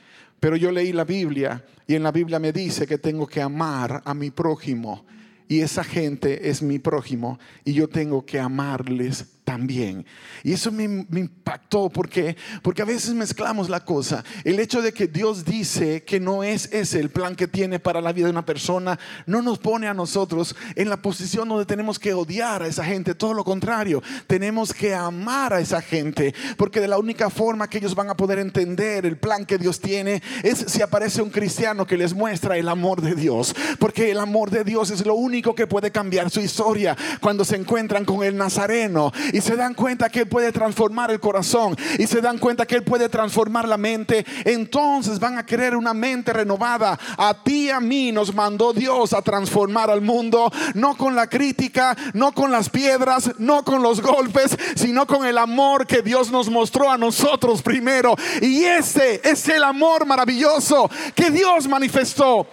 Pero 0.40 0.56
yo 0.56 0.72
leí 0.72 0.92
la 0.92 1.04
Biblia 1.04 1.64
y 1.86 1.94
en 1.94 2.02
la 2.02 2.12
Biblia 2.12 2.38
me 2.38 2.52
dice 2.52 2.86
que 2.86 2.98
tengo 2.98 3.26
que 3.26 3.42
amar 3.42 4.02
a 4.04 4.14
mi 4.14 4.30
prójimo. 4.30 5.04
Y 5.48 5.60
esa 5.60 5.84
gente 5.84 6.48
es 6.48 6.62
mi 6.62 6.78
prójimo 6.78 7.38
y 7.64 7.72
yo 7.72 7.88
tengo 7.88 8.24
que 8.24 8.38
amarles 8.38 9.26
también. 9.50 10.06
Y 10.44 10.52
eso 10.52 10.70
me, 10.70 10.84
impactó 10.84 11.90
porque, 11.90 12.36
porque 12.62 12.82
a 12.82 12.84
veces 12.84 13.14
mezclamos 13.14 13.68
la 13.68 13.84
cosa. 13.84 14.22
El 14.44 14.60
hecho 14.60 14.80
de 14.80 14.92
que 14.92 15.08
Dios 15.08 15.44
dice 15.44 16.04
que 16.04 16.20
no 16.20 16.44
es 16.44 16.72
ese 16.72 17.00
el 17.00 17.10
plan 17.10 17.34
que 17.34 17.48
tiene 17.48 17.80
para 17.80 18.00
la 18.00 18.12
vida 18.12 18.26
de 18.26 18.30
una 18.30 18.46
persona, 18.46 18.96
no 19.26 19.42
nos 19.42 19.58
pone 19.58 19.88
a 19.88 19.94
nosotros 19.94 20.54
en 20.76 20.88
la 20.88 21.02
posición 21.02 21.48
donde 21.48 21.66
tenemos 21.66 21.98
que 21.98 22.14
odiar 22.14 22.62
a 22.62 22.68
esa 22.68 22.84
gente. 22.84 23.16
Todo 23.16 23.34
lo 23.34 23.42
contrario, 23.42 24.04
tenemos 24.28 24.72
que 24.72 24.94
amar 24.94 25.52
a 25.52 25.60
esa 25.60 25.82
gente. 25.82 26.32
Porque 26.56 26.78
de 26.78 26.86
la 26.86 26.98
única 26.98 27.28
forma 27.28 27.68
que 27.68 27.78
ellos 27.78 27.96
van 27.96 28.08
a 28.08 28.16
poder 28.16 28.38
entender 28.38 29.04
el 29.04 29.18
plan 29.18 29.44
que 29.44 29.58
Dios 29.58 29.80
tiene 29.80 30.22
es 30.44 30.58
si 30.68 30.80
aparece 30.80 31.22
un 31.22 31.30
cristiano 31.30 31.88
que 31.88 31.96
les 31.96 32.14
muestra 32.14 32.56
el 32.56 32.68
amor 32.68 33.02
de 33.02 33.16
Dios. 33.16 33.52
Porque 33.80 34.12
el 34.12 34.20
amor 34.20 34.50
de 34.50 34.62
Dios 34.62 34.92
es 34.92 35.04
lo 35.04 35.16
único 35.16 35.56
que 35.56 35.66
puede 35.66 35.90
cambiar 35.90 36.30
su 36.30 36.40
historia 36.40 36.96
cuando 37.20 37.44
se 37.44 37.56
encuentran 37.56 38.04
con 38.04 38.22
el 38.22 38.36
Nazareno. 38.36 39.12
Y 39.32 39.39
se 39.40 39.56
dan 39.56 39.74
cuenta 39.74 40.08
que 40.08 40.20
Él 40.20 40.28
puede 40.28 40.52
transformar 40.52 41.10
el 41.10 41.20
corazón 41.20 41.76
y 41.98 42.06
se 42.06 42.20
dan 42.20 42.38
cuenta 42.38 42.66
que 42.66 42.76
Él 42.76 42.84
puede 42.84 43.08
transformar 43.08 43.68
la 43.68 43.76
mente, 43.76 44.24
entonces 44.44 45.18
van 45.18 45.38
a 45.38 45.46
querer 45.46 45.76
una 45.76 45.94
mente 45.94 46.32
renovada. 46.32 46.98
A 47.16 47.42
ti 47.42 47.66
y 47.66 47.70
a 47.70 47.80
mí 47.80 48.12
nos 48.12 48.34
mandó 48.34 48.72
Dios 48.72 49.12
a 49.12 49.22
transformar 49.22 49.90
al 49.90 50.00
mundo, 50.00 50.50
no 50.74 50.96
con 50.96 51.14
la 51.14 51.28
crítica, 51.28 51.96
no 52.14 52.32
con 52.32 52.50
las 52.50 52.68
piedras, 52.70 53.32
no 53.38 53.64
con 53.64 53.82
los 53.82 54.00
golpes, 54.00 54.56
sino 54.76 55.06
con 55.06 55.26
el 55.26 55.38
amor 55.38 55.86
que 55.86 56.02
Dios 56.02 56.30
nos 56.30 56.48
mostró 56.48 56.90
a 56.90 56.98
nosotros 56.98 57.62
primero. 57.62 58.14
Y 58.40 58.64
ese 58.64 59.20
es 59.22 59.48
el 59.48 59.64
amor 59.64 60.06
maravilloso 60.06 60.90
que 61.14 61.30
Dios 61.30 61.68
manifestó 61.68 62.46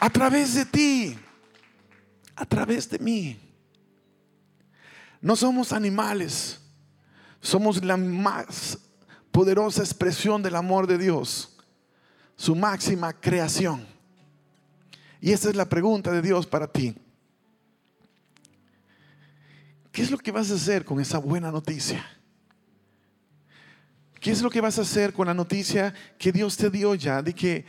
a 0.00 0.10
través 0.10 0.54
de 0.54 0.64
ti, 0.66 1.18
a 2.36 2.44
través 2.44 2.88
de 2.88 2.98
mí. 2.98 3.47
No 5.20 5.36
somos 5.36 5.72
animales, 5.72 6.60
somos 7.40 7.84
la 7.84 7.96
más 7.96 8.78
poderosa 9.30 9.82
expresión 9.82 10.42
del 10.42 10.56
amor 10.56 10.86
de 10.86 10.98
Dios, 10.98 11.56
su 12.36 12.54
máxima 12.54 13.12
creación. 13.12 13.86
Y 15.20 15.32
esta 15.32 15.48
es 15.48 15.56
la 15.56 15.68
pregunta 15.68 16.12
de 16.12 16.22
Dios 16.22 16.46
para 16.46 16.66
ti. 16.66 16.94
¿qué 19.98 20.04
es 20.04 20.12
lo 20.12 20.18
que 20.18 20.30
vas 20.30 20.48
a 20.52 20.54
hacer 20.54 20.84
con 20.84 21.00
esa 21.00 21.18
buena 21.18 21.50
noticia? 21.50 22.08
¿Qué 24.20 24.30
es 24.30 24.42
lo 24.42 24.48
que 24.48 24.60
vas 24.60 24.78
a 24.78 24.82
hacer 24.82 25.12
con 25.12 25.26
la 25.26 25.34
noticia 25.34 25.92
que 26.16 26.30
Dios 26.30 26.56
te 26.56 26.70
dio 26.70 26.94
ya 26.94 27.20
de 27.20 27.34
que, 27.34 27.64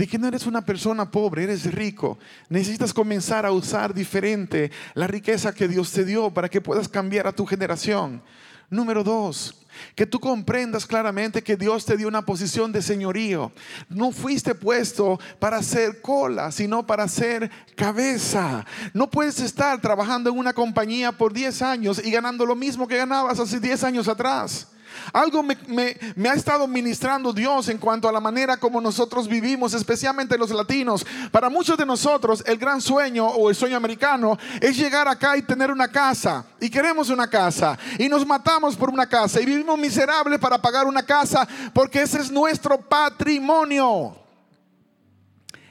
de 0.00 0.06
que 0.06 0.18
no 0.18 0.28
eres 0.28 0.46
una 0.46 0.64
persona 0.64 1.10
pobre, 1.10 1.44
eres 1.44 1.70
rico? 1.74 2.18
Necesitas 2.48 2.94
comenzar 2.94 3.44
a 3.44 3.52
usar 3.52 3.92
diferente 3.92 4.70
la 4.94 5.06
riqueza 5.06 5.54
que 5.54 5.68
Dios 5.68 5.92
te 5.92 6.06
dio 6.06 6.30
para 6.30 6.48
que 6.48 6.62
puedas 6.62 6.88
cambiar 6.88 7.26
a 7.26 7.32
tu 7.32 7.44
generación. 7.44 8.22
Número 8.70 9.04
dos, 9.04 9.54
que 9.94 10.06
tú 10.06 10.18
comprendas 10.18 10.86
claramente 10.86 11.42
que 11.42 11.54
Dios 11.54 11.84
te 11.84 11.98
dio 11.98 12.08
una 12.08 12.24
posición 12.24 12.72
de 12.72 12.80
señorío. 12.80 13.52
No 13.90 14.10
fuiste 14.10 14.54
puesto 14.54 15.20
para 15.38 15.62
ser 15.62 16.00
cola, 16.00 16.50
sino 16.50 16.86
para 16.86 17.06
ser 17.06 17.50
cabeza. 17.76 18.64
No 18.94 19.10
puedes 19.10 19.38
estar 19.40 19.82
trabajando 19.82 20.30
en 20.30 20.38
una 20.38 20.54
compañía 20.54 21.12
por 21.12 21.34
10 21.34 21.60
años 21.60 22.00
y 22.02 22.10
ganando 22.10 22.46
lo 22.46 22.56
mismo 22.56 22.88
que 22.88 22.96
ganabas 22.96 23.38
hace 23.38 23.60
10 23.60 23.84
años 23.84 24.08
atrás. 24.08 24.66
Algo 25.12 25.42
me, 25.42 26.28
ha 26.28 26.34
estado 26.34 26.66
ministrando 26.66 27.32
Dios 27.32 27.68
en 27.68 27.78
cuanto 27.78 28.08
a 28.08 28.12
la 28.12 28.20
manera 28.20 28.56
como 28.56 28.80
nosotros 28.80 29.28
vivimos, 29.28 29.74
especialmente 29.74 30.38
los 30.38 30.50
latinos. 30.50 31.06
Para 31.30 31.48
muchos 31.50 31.76
de 31.76 31.86
nosotros, 31.86 32.42
el 32.46 32.58
gran 32.58 32.80
sueño 32.80 33.26
o 33.26 33.50
el 33.50 33.56
sueño 33.56 33.76
americano 33.76 34.38
es 34.60 34.76
llegar 34.76 35.08
acá 35.08 35.36
y 35.36 35.42
tener 35.42 35.70
una 35.70 35.88
casa. 35.88 36.44
Y 36.60 36.70
queremos 36.70 37.10
una 37.10 37.28
casa. 37.28 37.78
Y 37.98 38.08
nos 38.08 38.26
matamos 38.26 38.76
por 38.76 38.90
una 38.90 39.08
casa. 39.08 39.40
Y 39.40 39.46
vivimos 39.46 39.78
miserables 39.78 40.38
para 40.38 40.60
pagar 40.60 40.86
una 40.86 41.02
casa 41.02 41.46
porque 41.72 42.02
ese 42.02 42.20
es 42.20 42.30
nuestro 42.30 42.80
patrimonio. 42.80 44.16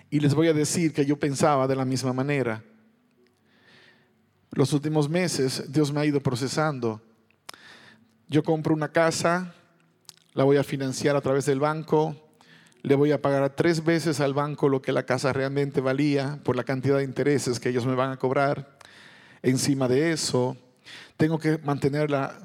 Y 0.09 0.19
les 0.19 0.33
voy 0.33 0.47
a 0.47 0.53
decir 0.53 0.93
que 0.93 1.05
yo 1.05 1.17
pensaba 1.17 1.67
de 1.67 1.75
la 1.75 1.85
misma 1.85 2.13
manera. 2.13 2.63
Los 4.51 4.73
últimos 4.73 5.07
meses 5.07 5.71
Dios 5.71 5.91
me 5.91 6.01
ha 6.01 6.05
ido 6.05 6.19
procesando 6.21 7.01
yo 8.29 8.43
compro 8.43 8.75
una 8.75 8.91
casa, 8.91 9.55
la 10.33 10.43
voy 10.43 10.57
a 10.57 10.63
financiar 10.63 11.15
a 11.15 11.21
través 11.21 11.47
del 11.47 11.59
banco, 11.59 12.15
le 12.83 12.93
voy 12.93 13.11
a 13.11 13.21
pagar 13.21 13.55
tres 13.55 13.83
veces 13.83 14.19
al 14.19 14.35
banco 14.35 14.69
lo 14.69 14.81
que 14.83 14.91
la 14.91 15.03
casa 15.03 15.33
realmente 15.33 15.81
valía 15.81 16.39
por 16.43 16.55
la 16.55 16.63
cantidad 16.63 16.97
de 16.97 17.03
intereses 17.03 17.59
que 17.59 17.69
ellos 17.69 17.87
me 17.87 17.95
van 17.95 18.11
a 18.11 18.17
cobrar. 18.17 18.77
Encima 19.41 19.87
de 19.87 20.11
eso, 20.11 20.55
tengo 21.17 21.39
que 21.39 21.57
mantenerla 21.57 22.37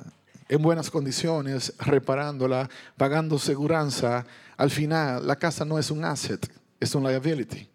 en 0.48 0.62
buenas 0.62 0.90
condiciones, 0.90 1.74
reparándola, 1.78 2.70
pagando 2.96 3.38
seguranza. 3.38 4.24
Al 4.56 4.70
final, 4.70 5.26
la 5.26 5.36
casa 5.36 5.66
no 5.66 5.78
es 5.78 5.90
un 5.90 6.04
asset, 6.04 6.50
es 6.80 6.94
un 6.94 7.04
liability 7.04 7.73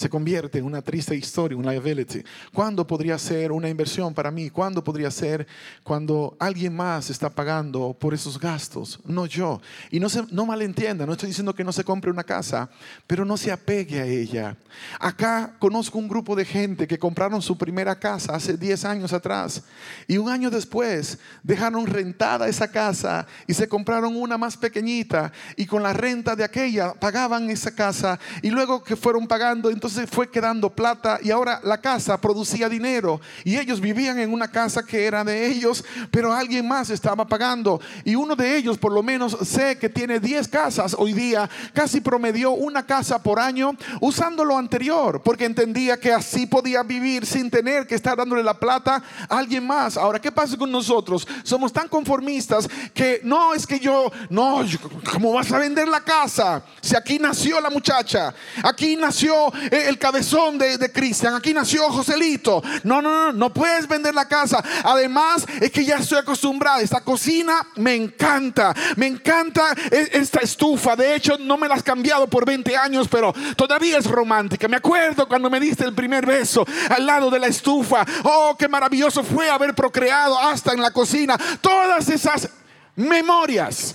se 0.00 0.08
convierte 0.08 0.56
en 0.56 0.64
una 0.64 0.80
triste 0.80 1.14
historia, 1.14 1.58
un 1.58 1.66
liability. 1.66 2.22
¿Cuándo 2.54 2.86
podría 2.86 3.18
ser 3.18 3.52
una 3.52 3.68
inversión 3.68 4.14
para 4.14 4.30
mí? 4.30 4.48
¿Cuándo 4.48 4.82
podría 4.82 5.10
ser 5.10 5.46
cuando 5.84 6.38
alguien 6.40 6.74
más 6.74 7.10
está 7.10 7.28
pagando 7.28 7.92
por 7.92 8.14
esos 8.14 8.40
gastos? 8.40 8.98
No 9.04 9.26
yo. 9.26 9.60
Y 9.90 10.00
no, 10.00 10.08
se, 10.08 10.22
no 10.30 10.46
malentienda, 10.46 11.04
no 11.04 11.12
estoy 11.12 11.28
diciendo 11.28 11.54
que 11.54 11.64
no 11.64 11.70
se 11.70 11.84
compre 11.84 12.10
una 12.10 12.24
casa, 12.24 12.70
pero 13.06 13.26
no 13.26 13.36
se 13.36 13.52
apegue 13.52 14.00
a 14.00 14.06
ella. 14.06 14.56
Acá 14.98 15.54
conozco 15.58 15.98
un 15.98 16.08
grupo 16.08 16.34
de 16.34 16.46
gente 16.46 16.86
que 16.86 16.98
compraron 16.98 17.42
su 17.42 17.58
primera 17.58 17.98
casa 17.98 18.34
hace 18.34 18.56
10 18.56 18.86
años 18.86 19.12
atrás 19.12 19.62
y 20.08 20.16
un 20.16 20.30
año 20.30 20.48
después 20.48 21.18
dejaron 21.42 21.86
rentada 21.86 22.48
esa 22.48 22.70
casa 22.70 23.26
y 23.46 23.52
se 23.52 23.68
compraron 23.68 24.16
una 24.16 24.38
más 24.38 24.56
pequeñita 24.56 25.30
y 25.56 25.66
con 25.66 25.82
la 25.82 25.92
renta 25.92 26.34
de 26.34 26.44
aquella 26.44 26.94
pagaban 26.94 27.50
esa 27.50 27.74
casa 27.74 28.18
y 28.40 28.48
luego 28.48 28.82
que 28.82 28.96
fueron 28.96 29.28
pagando, 29.28 29.68
entonces 29.68 29.89
entonces 29.90 30.14
fue 30.14 30.30
quedando 30.30 30.70
plata 30.70 31.18
y 31.20 31.32
ahora 31.32 31.60
la 31.64 31.80
casa 31.80 32.20
producía 32.20 32.68
dinero 32.68 33.20
y 33.42 33.56
ellos 33.56 33.80
vivían 33.80 34.20
en 34.20 34.32
una 34.32 34.48
casa 34.48 34.84
que 34.84 35.04
era 35.04 35.24
de 35.24 35.48
ellos, 35.48 35.84
pero 36.12 36.32
alguien 36.32 36.68
más 36.68 36.90
estaba 36.90 37.26
pagando. 37.26 37.80
Y 38.04 38.14
uno 38.14 38.36
de 38.36 38.56
ellos, 38.56 38.78
por 38.78 38.92
lo 38.92 39.02
menos 39.02 39.36
sé 39.42 39.78
que 39.78 39.88
tiene 39.88 40.20
10 40.20 40.46
casas 40.46 40.94
hoy 40.96 41.12
día, 41.12 41.50
casi 41.72 42.00
promedió 42.00 42.52
una 42.52 42.86
casa 42.86 43.20
por 43.20 43.40
año 43.40 43.72
usando 44.00 44.44
lo 44.44 44.56
anterior, 44.56 45.22
porque 45.24 45.44
entendía 45.44 45.98
que 45.98 46.12
así 46.12 46.46
podía 46.46 46.84
vivir 46.84 47.26
sin 47.26 47.50
tener 47.50 47.84
que 47.88 47.96
estar 47.96 48.16
dándole 48.16 48.44
la 48.44 48.54
plata 48.54 49.02
a 49.28 49.38
alguien 49.38 49.66
más. 49.66 49.96
Ahora, 49.96 50.20
¿qué 50.20 50.30
pasa 50.30 50.56
con 50.56 50.70
nosotros? 50.70 51.26
Somos 51.42 51.72
tan 51.72 51.88
conformistas 51.88 52.68
que 52.94 53.20
no 53.24 53.54
es 53.54 53.66
que 53.66 53.80
yo, 53.80 54.12
no, 54.28 54.64
¿cómo 55.12 55.32
vas 55.32 55.50
a 55.50 55.58
vender 55.58 55.88
la 55.88 56.00
casa? 56.00 56.62
Si 56.80 56.94
aquí 56.94 57.18
nació 57.18 57.60
la 57.60 57.70
muchacha, 57.70 58.32
aquí 58.62 58.94
nació 58.94 59.50
el 59.70 59.98
cabezón 59.98 60.58
de, 60.58 60.90
Cristian, 60.92 61.34
aquí 61.34 61.52
nació 61.52 61.90
Joselito. 61.90 62.62
No, 62.84 63.00
no, 63.00 63.10
no, 63.10 63.32
no 63.32 63.52
puedes 63.52 63.86
vender 63.86 64.14
la 64.14 64.26
casa. 64.26 64.62
Además, 64.84 65.46
es 65.60 65.70
que 65.70 65.84
ya 65.84 65.96
estoy 65.96 66.18
acostumbrada. 66.18 66.80
Esta 66.80 67.02
cocina 67.02 67.66
me 67.76 67.94
encanta, 67.94 68.74
me 68.96 69.06
encanta 69.06 69.74
e, 69.90 70.10
esta 70.12 70.40
estufa. 70.40 70.96
De 70.96 71.14
hecho, 71.14 71.36
no 71.38 71.56
me 71.56 71.68
la 71.68 71.74
has 71.74 71.82
cambiado 71.82 72.26
por 72.26 72.44
20 72.44 72.76
años, 72.76 73.08
pero 73.08 73.32
todavía 73.56 73.98
es 73.98 74.06
romántica. 74.06 74.68
Me 74.68 74.76
acuerdo 74.76 75.28
cuando 75.28 75.48
me 75.48 75.60
diste 75.60 75.84
el 75.84 75.94
primer 75.94 76.26
beso 76.26 76.66
al 76.88 77.06
lado 77.06 77.30
de 77.30 77.38
la 77.38 77.46
estufa. 77.46 78.04
Oh, 78.24 78.56
qué 78.58 78.68
maravilloso 78.68 79.22
fue 79.22 79.48
haber 79.48 79.74
procreado 79.74 80.38
hasta 80.38 80.72
en 80.72 80.80
la 80.80 80.90
cocina. 80.90 81.38
Todas 81.60 82.08
esas 82.08 82.48
memorias. 82.96 83.94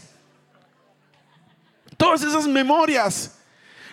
Todas 1.97 2.23
esas 2.23 2.47
memorias 2.47 3.34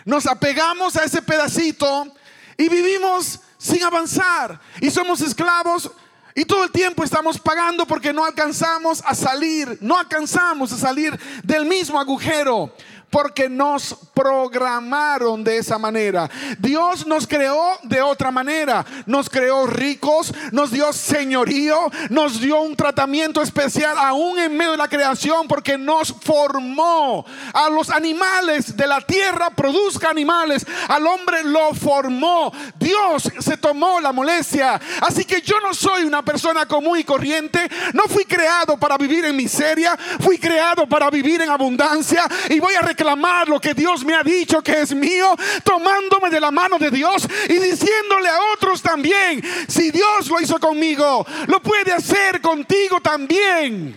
nos 0.04 0.26
apegamos 0.26 0.96
a 0.96 1.04
ese 1.04 1.22
pedacito 1.22 2.14
y 2.56 2.68
vivimos 2.68 3.40
sin 3.58 3.82
avanzar. 3.82 4.60
Y 4.80 4.90
somos 4.90 5.20
esclavos 5.20 5.90
y 6.34 6.44
todo 6.44 6.64
el 6.64 6.70
tiempo 6.70 7.04
estamos 7.04 7.38
pagando 7.38 7.86
porque 7.86 8.12
no 8.12 8.24
alcanzamos 8.24 9.02
a 9.04 9.14
salir, 9.14 9.78
no 9.80 9.98
alcanzamos 9.98 10.72
a 10.72 10.78
salir 10.78 11.18
del 11.42 11.66
mismo 11.66 12.00
agujero 12.00 12.74
porque 13.12 13.46
nos 13.50 13.94
programaron 14.14 15.44
de 15.44 15.58
esa 15.58 15.76
manera. 15.76 16.30
Dios 16.58 17.06
nos 17.06 17.26
creó 17.26 17.78
de 17.82 18.00
otra 18.00 18.30
manera. 18.30 18.86
Nos 19.04 19.28
creó 19.28 19.66
ricos, 19.66 20.32
nos 20.50 20.70
dio 20.70 20.90
señorío, 20.94 21.78
nos 22.08 22.40
dio 22.40 22.62
un 22.62 22.74
tratamiento 22.74 23.42
especial 23.42 23.98
aún 23.98 24.38
en 24.38 24.56
medio 24.56 24.70
de 24.72 24.78
la 24.78 24.88
creación 24.88 25.46
porque 25.46 25.76
nos 25.76 26.14
formó. 26.22 27.26
A 27.52 27.68
los 27.68 27.90
animales 27.90 28.74
de 28.78 28.86
la 28.86 29.02
tierra 29.02 29.50
produzca 29.50 30.08
animales. 30.08 30.64
Al 30.88 31.06
hombre 31.06 31.44
lo 31.44 31.74
formó. 31.74 32.50
Dios 32.80 33.30
se 33.40 33.58
tomó 33.58 34.00
la 34.00 34.12
molestia. 34.12 34.80
Así 35.02 35.26
que 35.26 35.42
yo 35.42 35.60
no 35.60 35.74
soy 35.74 36.04
una 36.04 36.24
persona 36.24 36.64
común 36.64 36.98
y 36.98 37.04
corriente. 37.04 37.68
No 37.92 38.04
fui 38.04 38.24
creado 38.24 38.78
para 38.78 38.96
vivir 38.96 39.26
en 39.26 39.36
miseria. 39.36 39.98
Fui 40.18 40.38
creado 40.38 40.86
para 40.88 41.10
vivir 41.10 41.42
en 41.42 41.50
abundancia. 41.50 42.24
Y 42.48 42.58
voy 42.58 42.72
a 42.72 42.80
reclamar 42.80 43.01
lo 43.04 43.60
que 43.60 43.74
Dios 43.74 44.04
me 44.04 44.14
ha 44.14 44.22
dicho 44.22 44.62
que 44.62 44.82
es 44.82 44.94
mío, 44.94 45.34
tomándome 45.64 46.30
de 46.30 46.40
la 46.40 46.50
mano 46.50 46.78
de 46.78 46.90
Dios 46.90 47.26
y 47.48 47.54
diciéndole 47.54 48.28
a 48.28 48.38
otros 48.54 48.82
también, 48.82 49.42
si 49.68 49.90
Dios 49.90 50.28
lo 50.28 50.40
hizo 50.40 50.58
conmigo, 50.58 51.26
lo 51.46 51.62
puede 51.62 51.92
hacer 51.92 52.40
contigo 52.40 53.00
también. 53.00 53.96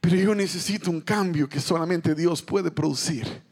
Pero 0.00 0.16
yo 0.16 0.34
necesito 0.34 0.90
un 0.90 1.00
cambio 1.00 1.48
que 1.48 1.60
solamente 1.60 2.14
Dios 2.14 2.42
puede 2.42 2.70
producir. 2.70 3.42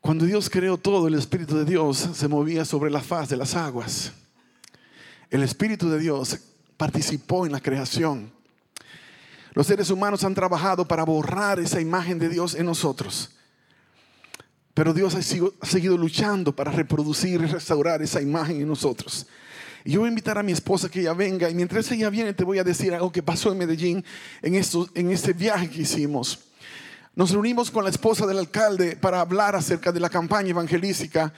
Cuando 0.00 0.24
Dios 0.24 0.48
creó 0.48 0.78
todo, 0.78 1.08
el 1.08 1.14
Espíritu 1.14 1.56
de 1.56 1.64
Dios 1.64 1.98
se 2.14 2.28
movía 2.28 2.64
sobre 2.64 2.90
la 2.90 3.00
faz 3.00 3.28
de 3.28 3.36
las 3.36 3.54
aguas. 3.54 4.12
El 5.28 5.42
Espíritu 5.42 5.90
de 5.90 5.98
Dios 5.98 6.38
participó 6.76 7.44
en 7.44 7.52
la 7.52 7.60
creación. 7.60 8.37
Los 9.58 9.66
seres 9.66 9.90
humanos 9.90 10.22
han 10.22 10.36
trabajado 10.36 10.86
para 10.86 11.02
borrar 11.02 11.58
esa 11.58 11.80
imagen 11.80 12.16
de 12.16 12.28
Dios 12.28 12.54
en 12.54 12.64
nosotros. 12.64 13.30
Pero 14.72 14.94
Dios 14.94 15.16
ha 15.16 15.66
seguido 15.66 15.98
luchando 15.98 16.54
para 16.54 16.70
reproducir 16.70 17.40
y 17.40 17.46
restaurar 17.46 18.00
esa 18.00 18.22
imagen 18.22 18.60
en 18.60 18.68
nosotros. 18.68 19.26
Y 19.84 19.90
yo 19.90 19.98
voy 19.98 20.06
a 20.06 20.10
invitar 20.10 20.38
a 20.38 20.44
mi 20.44 20.52
esposa 20.52 20.88
que 20.88 21.00
ella 21.00 21.12
venga 21.12 21.50
y 21.50 21.56
mientras 21.56 21.90
ella 21.90 22.08
viene 22.08 22.34
te 22.34 22.44
voy 22.44 22.60
a 22.60 22.62
decir 22.62 22.94
algo 22.94 23.10
que 23.10 23.20
pasó 23.20 23.50
en 23.50 23.58
Medellín 23.58 24.04
en, 24.42 24.54
en 24.94 25.10
este 25.10 25.32
viaje 25.32 25.68
que 25.68 25.80
hicimos. 25.82 26.38
Nos 27.16 27.32
reunimos 27.32 27.68
con 27.68 27.82
la 27.82 27.90
esposa 27.90 28.28
del 28.28 28.38
alcalde 28.38 28.94
para 28.94 29.20
hablar 29.20 29.56
acerca 29.56 29.90
de 29.90 29.98
la 29.98 30.08
campaña 30.08 30.50
evangelística 30.50 31.32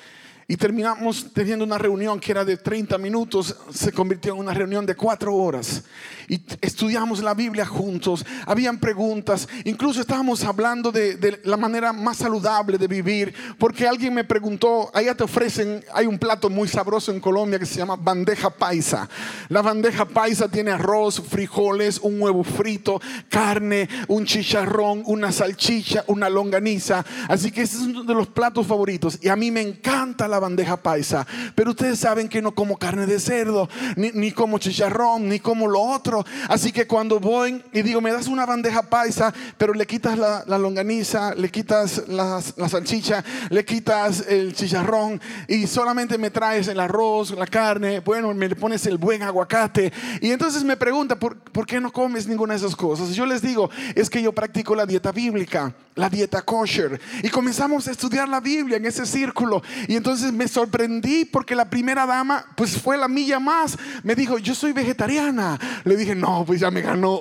y 0.50 0.56
terminamos 0.56 1.32
teniendo 1.32 1.64
una 1.64 1.78
reunión 1.78 2.18
que 2.18 2.32
era 2.32 2.44
de 2.44 2.56
30 2.56 2.98
minutos, 2.98 3.54
se 3.72 3.92
convirtió 3.92 4.32
en 4.32 4.40
una 4.40 4.52
reunión 4.52 4.84
de 4.84 4.96
4 4.96 5.32
horas. 5.32 5.84
Y 6.26 6.42
estudiamos 6.60 7.22
la 7.22 7.34
Biblia 7.34 7.64
juntos, 7.64 8.26
habían 8.46 8.80
preguntas, 8.80 9.48
incluso 9.62 10.00
estábamos 10.00 10.42
hablando 10.42 10.90
de, 10.90 11.40
la 11.44 11.56
manera 11.56 11.92
más 11.92 12.16
saludable 12.16 12.78
de 12.78 12.88
vivir, 12.88 13.32
porque 13.58 13.86
alguien 13.86 14.12
me 14.12 14.24
preguntó, 14.24 14.90
allá 14.92 15.14
te 15.14 15.22
ofrecen, 15.22 15.84
hay 15.94 16.06
un 16.06 16.18
plato 16.18 16.50
muy 16.50 16.66
sabroso 16.66 17.12
en 17.12 17.20
Colombia 17.20 17.60
que 17.60 17.66
se 17.66 17.76
llama 17.76 17.94
bandeja 17.94 18.50
paisa. 18.50 19.08
La 19.50 19.62
bandeja 19.62 20.04
paisa 20.04 20.48
tiene 20.48 20.72
arroz, 20.72 21.22
frijoles, 21.22 22.00
un 22.00 22.20
huevo 22.20 22.42
frito, 22.42 23.00
carne, 23.28 23.88
un 24.08 24.24
chicharrón, 24.24 25.04
una 25.06 25.30
salchicha, 25.30 26.02
una 26.08 26.28
longaniza. 26.28 27.04
Así 27.28 27.52
que 27.52 27.62
ese 27.62 27.76
es 27.76 27.82
uno 27.82 28.02
de 28.02 28.14
los 28.14 28.26
platos 28.26 28.66
favoritos. 28.66 29.16
Y 29.22 29.28
a 29.28 29.36
mí 29.36 29.52
me 29.52 29.60
encanta 29.60 30.26
la 30.26 30.39
bandeja 30.40 30.76
paisa, 30.76 31.26
pero 31.55 31.70
ustedes 31.70 31.98
saben 32.00 32.29
que 32.29 32.42
no 32.42 32.53
como 32.53 32.76
carne 32.76 33.07
de 33.07 33.20
cerdo, 33.20 33.68
ni, 33.96 34.33
como 34.33 34.59
chicharrón, 34.59 35.29
ni 35.29 35.38
como 35.38 35.68
lo 35.68 35.81
otro. 35.81 36.24
Así 36.48 36.72
que 36.72 36.87
cuando 36.87 37.20
voy 37.20 37.62
y 37.72 37.83
digo, 37.83 38.00
me 38.00 38.12
das 38.12 38.26
una 38.26 38.46
bandeja 38.46 38.83
paisa, 38.83 39.33
pero 39.57 39.72
le 39.72 39.87
quitas 39.87 40.18
la, 40.18 40.59
longaniza, 40.59 41.35
le 41.35 41.50
quitas 41.50 42.09
la, 42.09 42.40
salchicha, 42.40 43.24
le 43.50 43.64
quitas 43.64 44.24
el 44.29 44.55
chicharrón 44.55 45.20
y 45.46 45.66
solamente 45.66 46.18
me 46.18 46.31
traes 46.31 46.68
el 46.68 46.81
arroz, 46.81 47.31
la 47.33 47.46
carne, 47.46 48.00
bueno, 48.00 48.35
me 48.35 48.48
le 48.48 48.57
pones 48.57 48.87
el 48.87 48.98
buen 48.98 49.22
aguacate. 49.22 49.92
Y 50.20 50.31
entonces 50.31 50.64
me 50.64 50.76
pregunta, 50.76 51.16
¿por, 51.16 51.37
¿por 51.37 51.66
qué 51.66 51.81
no 51.81 51.92
comes 51.92 52.26
ninguna 52.26 52.55
de 52.55 52.59
esas 52.59 52.74
cosas? 52.74 53.14
Yo 53.14 53.26
les 53.26 53.42
digo, 53.42 53.70
es 53.94 54.11
que 54.11 54.22
yo 54.22 54.33
practico 54.33 54.74
la 54.74 54.87
dieta 54.87 55.12
bíblica, 55.12 55.74
la 55.94 56.09
dieta 56.09 56.42
kosher. 56.42 57.00
Y 57.22 57.29
comenzamos 57.29 57.87
a 57.88 57.90
estudiar 57.90 58.29
la 58.29 58.40
Biblia 58.40 58.76
en 58.76 58.87
ese 58.87 59.07
círculo. 59.07 59.62
Y 59.88 59.96
entonces 59.96 60.29
me 60.32 60.48
sorprendí 60.48 61.24
porque 61.24 61.54
la 61.54 61.68
primera 61.68 62.06
dama, 62.06 62.44
pues 62.56 62.76
fue 62.80 62.96
la 62.96 63.08
milla 63.08 63.38
más. 63.38 63.76
Me 64.02 64.14
dijo, 64.14 64.38
yo 64.38 64.54
soy 64.54 64.72
vegetariana. 64.72 65.58
Le 65.84 65.96
dije, 65.96 66.14
no, 66.14 66.44
pues 66.46 66.60
ya 66.60 66.70
me 66.70 66.82
ganó. 66.82 67.20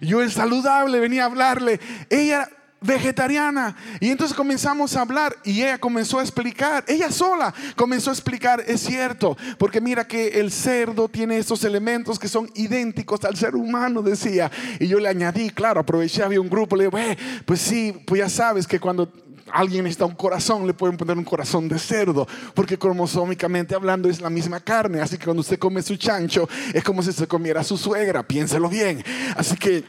Yo 0.00 0.20
el 0.22 0.32
saludable 0.32 0.98
venía 1.00 1.22
a 1.22 1.26
hablarle. 1.26 1.80
Ella 2.10 2.48
vegetariana. 2.82 3.76
Y 4.00 4.10
entonces 4.10 4.36
comenzamos 4.36 4.96
a 4.96 5.02
hablar 5.02 5.36
y 5.44 5.62
ella 5.62 5.78
comenzó 5.78 6.18
a 6.18 6.22
explicar, 6.22 6.84
ella 6.86 7.10
sola 7.10 7.54
comenzó 7.76 8.10
a 8.10 8.12
explicar, 8.12 8.62
es 8.66 8.80
cierto, 8.80 9.36
porque 9.58 9.80
mira 9.80 10.06
que 10.06 10.40
el 10.40 10.50
cerdo 10.50 11.08
tiene 11.08 11.38
estos 11.38 11.64
elementos 11.64 12.18
que 12.18 12.28
son 12.28 12.50
idénticos 12.54 13.24
al 13.24 13.36
ser 13.36 13.54
humano, 13.54 14.02
decía. 14.02 14.50
Y 14.78 14.88
yo 14.88 14.98
le 14.98 15.08
añadí, 15.08 15.50
claro, 15.50 15.80
aproveché, 15.80 16.22
había 16.22 16.40
un 16.40 16.50
grupo, 16.50 16.76
le 16.76 16.88
dije, 16.88 17.18
pues 17.44 17.60
sí, 17.60 17.94
pues 18.06 18.20
ya 18.20 18.28
sabes 18.28 18.66
que 18.66 18.80
cuando 18.80 19.12
alguien 19.50 19.86
está 19.86 20.04
un 20.04 20.14
corazón, 20.14 20.66
le 20.66 20.74
pueden 20.74 20.96
poner 20.96 21.16
un 21.16 21.24
corazón 21.24 21.68
de 21.68 21.78
cerdo, 21.78 22.26
porque 22.54 22.78
cromosómicamente 22.78 23.74
hablando 23.74 24.08
es 24.08 24.20
la 24.20 24.30
misma 24.30 24.60
carne, 24.60 25.00
así 25.00 25.18
que 25.18 25.24
cuando 25.24 25.40
usted 25.40 25.58
come 25.58 25.82
su 25.82 25.96
chancho, 25.96 26.48
es 26.72 26.84
como 26.84 27.02
si 27.02 27.12
se 27.12 27.26
comiera 27.26 27.64
su 27.64 27.76
suegra, 27.76 28.22
piénselo 28.22 28.68
bien. 28.68 29.04
Así 29.36 29.56
que 29.56 29.84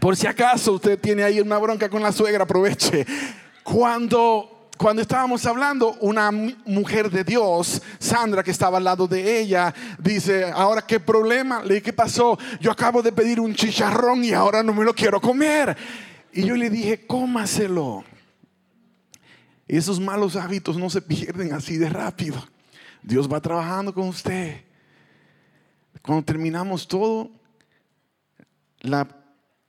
por 0.00 0.16
si 0.16 0.26
acaso 0.26 0.72
usted 0.72 0.98
tiene 0.98 1.22
ahí 1.22 1.40
una 1.40 1.58
bronca 1.58 1.88
con 1.88 2.02
la 2.02 2.12
suegra, 2.12 2.44
aproveche. 2.44 3.06
Cuando 3.62 4.52
cuando 4.76 5.00
estábamos 5.00 5.46
hablando, 5.46 5.96
una 6.00 6.30
mujer 6.30 7.10
de 7.10 7.24
Dios, 7.24 7.80
Sandra, 7.98 8.42
que 8.42 8.50
estaba 8.50 8.76
al 8.76 8.84
lado 8.84 9.08
de 9.08 9.40
ella, 9.40 9.74
dice, 9.98 10.52
ahora 10.52 10.82
qué 10.82 11.00
problema, 11.00 11.62
le 11.62 11.76
dije, 11.76 11.84
¿qué 11.84 11.92
pasó? 11.94 12.38
Yo 12.60 12.70
acabo 12.70 13.00
de 13.02 13.10
pedir 13.10 13.40
un 13.40 13.54
chicharrón 13.54 14.22
y 14.22 14.32
ahora 14.32 14.62
no 14.62 14.74
me 14.74 14.84
lo 14.84 14.94
quiero 14.94 15.18
comer. 15.18 15.74
Y 16.30 16.44
yo 16.44 16.54
le 16.56 16.68
dije, 16.68 17.06
cómaselo. 17.06 18.04
Y 19.68 19.76
esos 19.76 19.98
malos 19.98 20.36
hábitos 20.36 20.76
no 20.76 20.88
se 20.90 21.02
pierden 21.02 21.52
así 21.52 21.76
de 21.76 21.88
rápido. 21.88 22.42
Dios 23.02 23.30
va 23.30 23.40
trabajando 23.40 23.92
con 23.92 24.08
usted. 24.08 24.64
Cuando 26.02 26.24
terminamos 26.24 26.86
todo, 26.86 27.30
la 28.80 29.08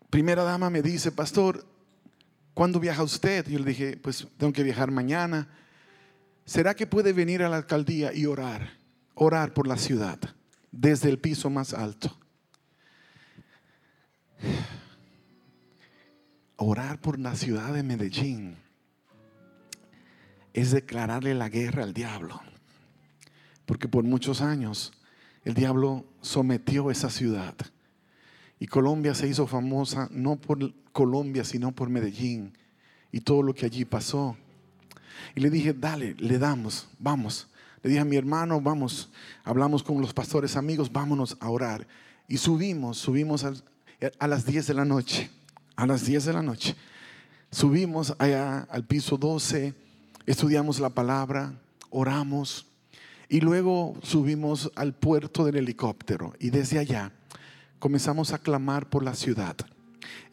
primera 0.09 0.43
dama 0.43 0.69
me 0.69 0.83
dice, 0.83 1.11
pastor, 1.11 1.65
¿cuándo 2.53 2.79
viaja 2.79 3.01
usted? 3.01 3.47
Yo 3.47 3.57
le 3.57 3.65
dije, 3.65 3.97
pues 3.97 4.27
tengo 4.37 4.53
que 4.53 4.63
viajar 4.63 4.91
mañana. 4.91 5.47
¿Será 6.45 6.75
que 6.75 6.85
puede 6.85 7.11
venir 7.11 7.41
a 7.41 7.49
la 7.49 7.57
alcaldía 7.57 8.13
y 8.13 8.27
orar? 8.27 8.77
Orar 9.15 9.53
por 9.53 9.67
la 9.67 9.77
ciudad, 9.77 10.19
desde 10.71 11.09
el 11.09 11.17
piso 11.17 11.49
más 11.49 11.73
alto. 11.73 12.15
Orar 16.55 17.01
por 17.01 17.19
la 17.19 17.35
ciudad 17.35 17.73
de 17.73 17.81
Medellín 17.81 18.66
es 20.57 20.71
declararle 20.71 21.35
la 21.35 21.49
guerra 21.49 21.83
al 21.83 21.93
diablo. 21.93 22.41
Porque 23.67 23.87
por 23.87 24.03
muchos 24.03 24.41
años 24.41 24.91
el 25.45 25.53
diablo 25.53 26.03
sometió 26.21 26.89
esa 26.89 27.11
ciudad 27.11 27.53
y 28.59 28.65
Colombia 28.65 29.13
se 29.13 29.27
hizo 29.27 29.45
famosa 29.45 30.09
no 30.11 30.37
por 30.37 30.73
Colombia, 30.93 31.43
sino 31.43 31.73
por 31.73 31.89
Medellín 31.89 32.57
y 33.11 33.19
todo 33.19 33.43
lo 33.43 33.53
que 33.53 33.67
allí 33.67 33.85
pasó. 33.85 34.35
Y 35.35 35.41
le 35.41 35.51
dije, 35.51 35.73
dale, 35.73 36.15
le 36.17 36.39
damos, 36.39 36.87
vamos. 36.97 37.49
Le 37.83 37.91
dije 37.91 38.01
a 38.01 38.05
mi 38.05 38.15
hermano, 38.15 38.59
vamos, 38.59 39.11
hablamos 39.43 39.83
con 39.83 40.01
los 40.01 40.11
pastores 40.11 40.55
amigos, 40.55 40.91
vámonos 40.91 41.37
a 41.39 41.51
orar. 41.51 41.87
Y 42.27 42.37
subimos, 42.37 42.97
subimos 42.97 43.43
a, 43.43 44.27
las 44.27 44.43
10 44.43 44.65
de 44.65 44.73
la 44.73 44.85
noche, 44.85 45.29
a 45.75 45.85
las 45.85 46.03
10 46.03 46.25
de 46.25 46.33
la 46.33 46.41
noche. 46.41 46.75
Subimos 47.51 48.15
allá 48.17 48.61
al 48.71 48.85
piso 48.85 49.17
12, 49.17 49.85
estudiamos 50.27 50.79
la 50.81 50.89
palabra, 50.89 51.53
oramos 51.89 52.67
y 53.29 53.39
luego 53.39 53.95
subimos 54.03 54.69
al 54.75 54.93
puerto 54.93 55.45
del 55.45 55.55
helicóptero 55.55 56.33
y 56.37 56.49
desde 56.49 56.79
allá 56.79 57.13
comenzamos 57.79 58.33
a 58.33 58.37
clamar 58.37 58.89
por 58.89 59.03
la 59.03 59.15
ciudad. 59.15 59.55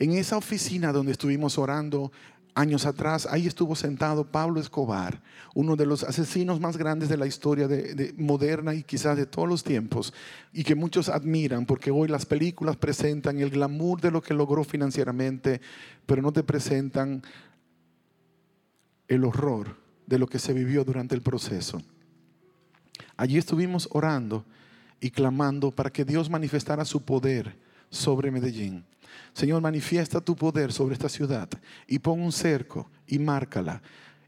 En 0.00 0.12
esa 0.12 0.36
oficina 0.36 0.92
donde 0.92 1.12
estuvimos 1.12 1.58
orando 1.58 2.10
años 2.56 2.86
atrás, 2.86 3.28
ahí 3.30 3.46
estuvo 3.46 3.76
sentado 3.76 4.30
Pablo 4.30 4.60
Escobar, 4.60 5.22
uno 5.54 5.76
de 5.76 5.86
los 5.86 6.02
asesinos 6.02 6.60
más 6.60 6.76
grandes 6.76 7.08
de 7.08 7.16
la 7.16 7.26
historia 7.26 7.68
de, 7.68 8.14
moderna 8.18 8.74
y 8.74 8.82
quizás 8.82 9.16
de 9.16 9.26
todos 9.26 9.48
los 9.48 9.62
tiempos, 9.62 10.12
y 10.52 10.64
que 10.64 10.74
muchos 10.74 11.08
admiran 11.08 11.66
porque 11.66 11.92
hoy 11.92 12.08
las 12.08 12.26
películas 12.26 12.76
presentan 12.76 13.38
el 13.38 13.50
glamour 13.50 14.00
de 14.00 14.10
lo 14.10 14.22
que 14.22 14.34
logró 14.34 14.64
financieramente, 14.64 15.60
pero 16.06 16.20
no 16.20 16.32
te 16.32 16.42
presentan 16.42 17.22
el 19.06 19.24
horror 19.24 19.83
de 20.06 20.18
lo 20.18 20.26
que 20.26 20.38
se 20.38 20.52
vivió 20.52 20.84
durante 20.84 21.14
el 21.14 21.22
proceso. 21.22 21.82
Allí 23.16 23.38
estuvimos 23.38 23.88
orando 23.92 24.44
y 25.00 25.10
clamando 25.10 25.70
para 25.70 25.90
que 25.90 26.04
Dios 26.04 26.30
manifestara 26.30 26.84
su 26.84 27.02
poder 27.02 27.56
sobre 27.90 28.30
Medellín. 28.30 28.84
Señor, 29.32 29.60
manifiesta 29.60 30.20
tu 30.20 30.34
poder 30.34 30.72
sobre 30.72 30.94
esta 30.94 31.08
ciudad 31.08 31.48
y 31.86 31.98
pon 31.98 32.20
un 32.20 32.32
cerco 32.32 32.90
y 33.06 33.18
márcala 33.18 33.82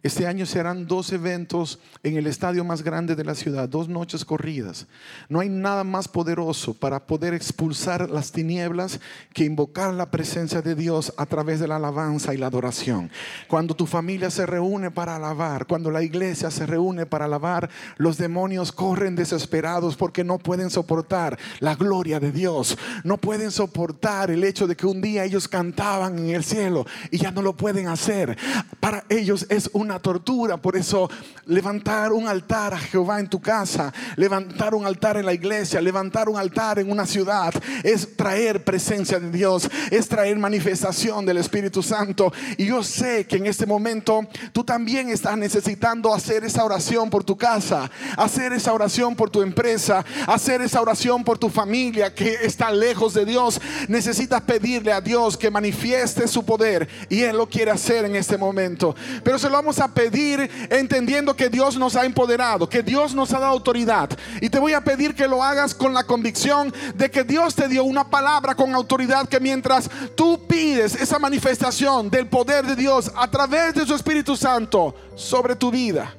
este 0.07 0.27
año 0.27 0.47
se 0.47 0.61
harán 0.61 0.87
dos 0.87 1.12
eventos 1.12 1.81
en 2.03 2.16
el 2.16 2.27
estadio 2.27 2.64
más 2.64 2.83
grande 2.83 3.16
de 3.16 3.25
la 3.25 3.35
ciudad, 3.35 3.69
dos 3.69 3.88
noches 3.88 4.25
corridas. 4.25 4.87
No 5.29 5.40
hay 5.40 5.49
nada 5.49 5.85
más 5.85 6.07
poderoso 6.07 6.75
para 6.75 7.07
poder 7.07 7.35
expulsar 7.35 8.09
las 8.09 8.31
tinieblas 8.31 9.01
que 9.35 9.45
invocar 9.45 9.92
la 9.95 10.11
presencia 10.11 10.62
de 10.62 10.75
Dios 10.75 11.12
a 11.16 11.27
través 11.27 11.61
de 11.61 11.69
la 11.69 11.77
alabanza 11.77 12.33
y 12.33 12.37
la 12.37 12.47
adoración. 12.47 13.11
Cuando 13.49 13.75
tu 13.75 13.87
familia 13.87 14.31
se 14.31 14.47
reúne 14.47 14.90
para 14.90 15.16
alabar, 15.16 15.66
cuando 15.66 15.90
la 15.90 16.03
iglesia 16.03 16.51
se 16.51 16.66
reúne 16.66 17.07
para 17.07 17.25
alabar, 17.25 17.69
los 17.97 18.16
demonios 18.16 18.71
corren 18.71 19.16
desesperados 19.16 19.97
porque 19.97 20.25
no 20.25 20.38
pueden 20.38 20.71
soportar 20.71 21.38
la 21.59 21.75
gloria 21.75 22.21
de 22.21 22.31
Dios. 22.31 22.79
No 23.03 23.16
pueden 23.16 23.51
soportar 23.51 24.31
el 24.31 24.45
hecho 24.45 24.66
de 24.66 24.77
que 24.77 24.87
un 24.87 25.01
día 25.01 25.25
ellos 25.25 25.49
cantaban 25.49 26.19
en 26.19 26.31
el 26.31 26.45
cielo 26.45 26.87
y 27.11 27.19
ya 27.19 27.33
no 27.33 27.42
lo 27.42 27.57
pueden 27.57 27.88
hacer. 27.88 28.38
Para 28.79 29.05
ellos 29.09 29.47
es 29.51 29.69
una 29.73 29.96
tortura. 29.99 30.57
Por 30.57 30.77
eso 30.77 31.11
levantar 31.47 32.13
un 32.13 32.29
altar 32.29 32.75
a 32.75 32.79
Jehová 32.79 33.21
en 33.21 33.29
tu 33.29 33.41
casa, 33.41 33.93
levantar 34.17 34.75
un 34.75 34.85
altar 34.87 35.17
en 35.17 35.27
la 35.27 35.33
iglesia, 35.33 35.81
levantar 35.81 36.29
un 36.29 36.37
altar 36.37 36.79
en 36.79 36.91
una 36.91 37.07
ciudad, 37.07 37.55
es 37.83 38.17
traer 38.17 38.65
presencia 38.65 39.21
de 39.21 39.31
Dios, 39.31 39.69
es 39.91 40.09
traer 40.09 40.37
manifestación 40.39 41.25
del 41.25 41.39
Espíritu 41.39 41.83
Santo. 41.83 42.33
Y 42.57 42.67
yo 42.67 42.83
sé 42.83 43.27
que 43.27 43.37
en 43.37 43.47
este 43.47 43.67
momento 43.67 44.27
tú 44.53 44.65
también 44.65 45.09
estás 45.11 45.37
necesitando 45.37 46.13
hacer 46.13 46.45
esa 46.45 46.65
oración 46.65 47.11
por 47.11 47.25
tu 47.25 47.37
casa, 47.37 47.91
hacer 48.17 48.53
esa 48.53 48.73
oración 48.73 49.15
por 49.15 49.31
tu 49.31 49.43
empresa, 49.43 50.05
hacer 50.27 50.63
esa 50.63 50.81
oración 50.81 51.25
por 51.25 51.39
tu 51.39 51.49
familia 51.49 52.15
que 52.15 52.35
está 52.43 52.71
lejos 52.71 53.15
de 53.15 53.25
Dios. 53.25 53.61
Necesitas 53.89 54.43
pedirle 54.43 54.93
a 54.93 55.01
Dios 55.01 55.37
que 55.37 55.51
manifieste 55.51 56.27
su 56.29 56.45
poder 56.45 56.89
y 57.09 57.23
Él 57.23 57.37
lo 57.37 57.49
quiere 57.49 57.71
hacer 57.71 58.05
en 58.05 58.17
este 58.17 58.37
momento. 58.37 58.95
Pero 59.23 59.39
se 59.39 59.49
lo 59.49 59.55
vamos 59.55 59.76
a 59.81 59.89
pedir 59.89 60.51
entendiendo 60.71 61.35
que 61.35 61.49
Dios 61.49 61.77
nos 61.77 61.97
ha 61.97 62.05
empoderado, 62.05 62.69
que 62.69 62.83
Dios 62.83 63.15
nos 63.15 63.33
ha 63.33 63.41
dado 63.41 63.53
autoridad. 63.53 64.11
Y 64.41 64.51
te 64.51 64.59
voy 64.59 64.73
a 64.73 64.83
pedir 64.83 65.15
que 65.15 65.29
lo 65.29 65.43
hagas 65.43 65.75
con 65.75 65.95
la 65.95 66.05
convicción 66.05 66.73
de 66.95 67.11
que 67.11 67.25
Dios 67.25 67.55
te 67.55 67.69
dio 67.69 67.85
una 67.85 68.09
palabra 68.09 68.55
con 68.55 68.75
autoridad 68.75 69.29
que 69.29 69.41
mientras 69.41 69.91
tú 70.15 70.47
pides 70.47 70.95
esa 70.95 71.19
manifestación 71.19 72.11
del 72.11 72.27
poder 72.27 72.65
de 72.67 72.77
Dios 72.77 73.11
a 73.17 73.31
través 73.31 73.75
de 73.75 73.87
su 73.87 73.95
Espíritu 73.95 74.37
Santo 74.37 74.95
sobre 75.15 75.57
tu 75.57 75.71
vida, 75.71 76.15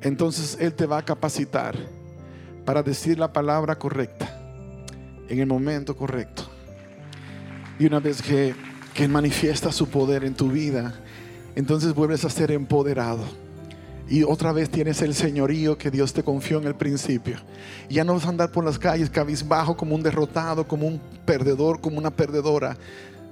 entonces 0.00 0.56
Él 0.60 0.74
te 0.74 0.86
va 0.86 0.98
a 0.98 1.04
capacitar 1.04 1.76
para 2.64 2.82
decir 2.82 3.18
la 3.18 3.32
palabra 3.32 3.78
correcta 3.78 4.38
en 5.28 5.38
el 5.38 5.46
momento 5.46 5.96
correcto. 5.96 6.44
Y 7.78 7.86
una 7.86 8.00
vez 8.00 8.20
que, 8.20 8.54
que 8.94 9.08
manifiesta 9.08 9.72
su 9.72 9.88
poder 9.88 10.24
en 10.24 10.34
tu 10.34 10.48
vida, 10.48 10.94
entonces 11.54 11.94
vuelves 11.94 12.24
a 12.24 12.30
ser 12.30 12.50
empoderado. 12.50 13.24
Y 14.08 14.24
otra 14.24 14.52
vez 14.52 14.68
tienes 14.68 15.00
el 15.00 15.14
señorío 15.14 15.78
que 15.78 15.90
Dios 15.90 16.12
te 16.12 16.22
confió 16.22 16.58
en 16.58 16.66
el 16.66 16.74
principio. 16.74 17.38
ya 17.88 18.04
no 18.04 18.14
vas 18.14 18.26
a 18.26 18.28
andar 18.28 18.50
por 18.50 18.64
las 18.64 18.78
calles 18.78 19.10
cabizbajo 19.10 19.76
como 19.76 19.94
un 19.94 20.02
derrotado, 20.02 20.66
como 20.66 20.86
un 20.86 21.00
perdedor, 21.24 21.80
como 21.80 21.98
una 21.98 22.10
perdedora, 22.10 22.76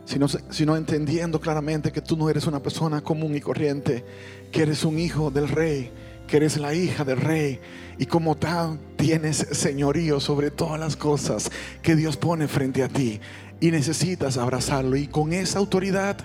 sino, 0.04 0.26
sino 0.28 0.76
entendiendo 0.76 1.40
claramente 1.40 1.92
que 1.92 2.00
tú 2.00 2.16
no 2.16 2.30
eres 2.30 2.46
una 2.46 2.60
persona 2.60 3.00
común 3.00 3.34
y 3.34 3.40
corriente, 3.40 4.04
que 4.50 4.62
eres 4.62 4.84
un 4.84 4.98
hijo 4.98 5.30
del 5.30 5.48
rey, 5.48 5.90
que 6.26 6.38
eres 6.38 6.56
la 6.56 6.72
hija 6.74 7.04
del 7.04 7.20
rey 7.20 7.60
y 7.98 8.06
como 8.06 8.36
tal 8.36 8.78
tienes 8.96 9.36
señorío 9.36 10.20
sobre 10.20 10.50
todas 10.50 10.80
las 10.80 10.96
cosas 10.96 11.50
que 11.82 11.96
Dios 11.96 12.16
pone 12.16 12.48
frente 12.48 12.82
a 12.82 12.88
ti 12.88 13.20
y 13.60 13.70
necesitas 13.70 14.38
abrazarlo 14.38 14.96
y 14.96 15.08
con 15.08 15.32
esa 15.32 15.58
autoridad 15.58 16.16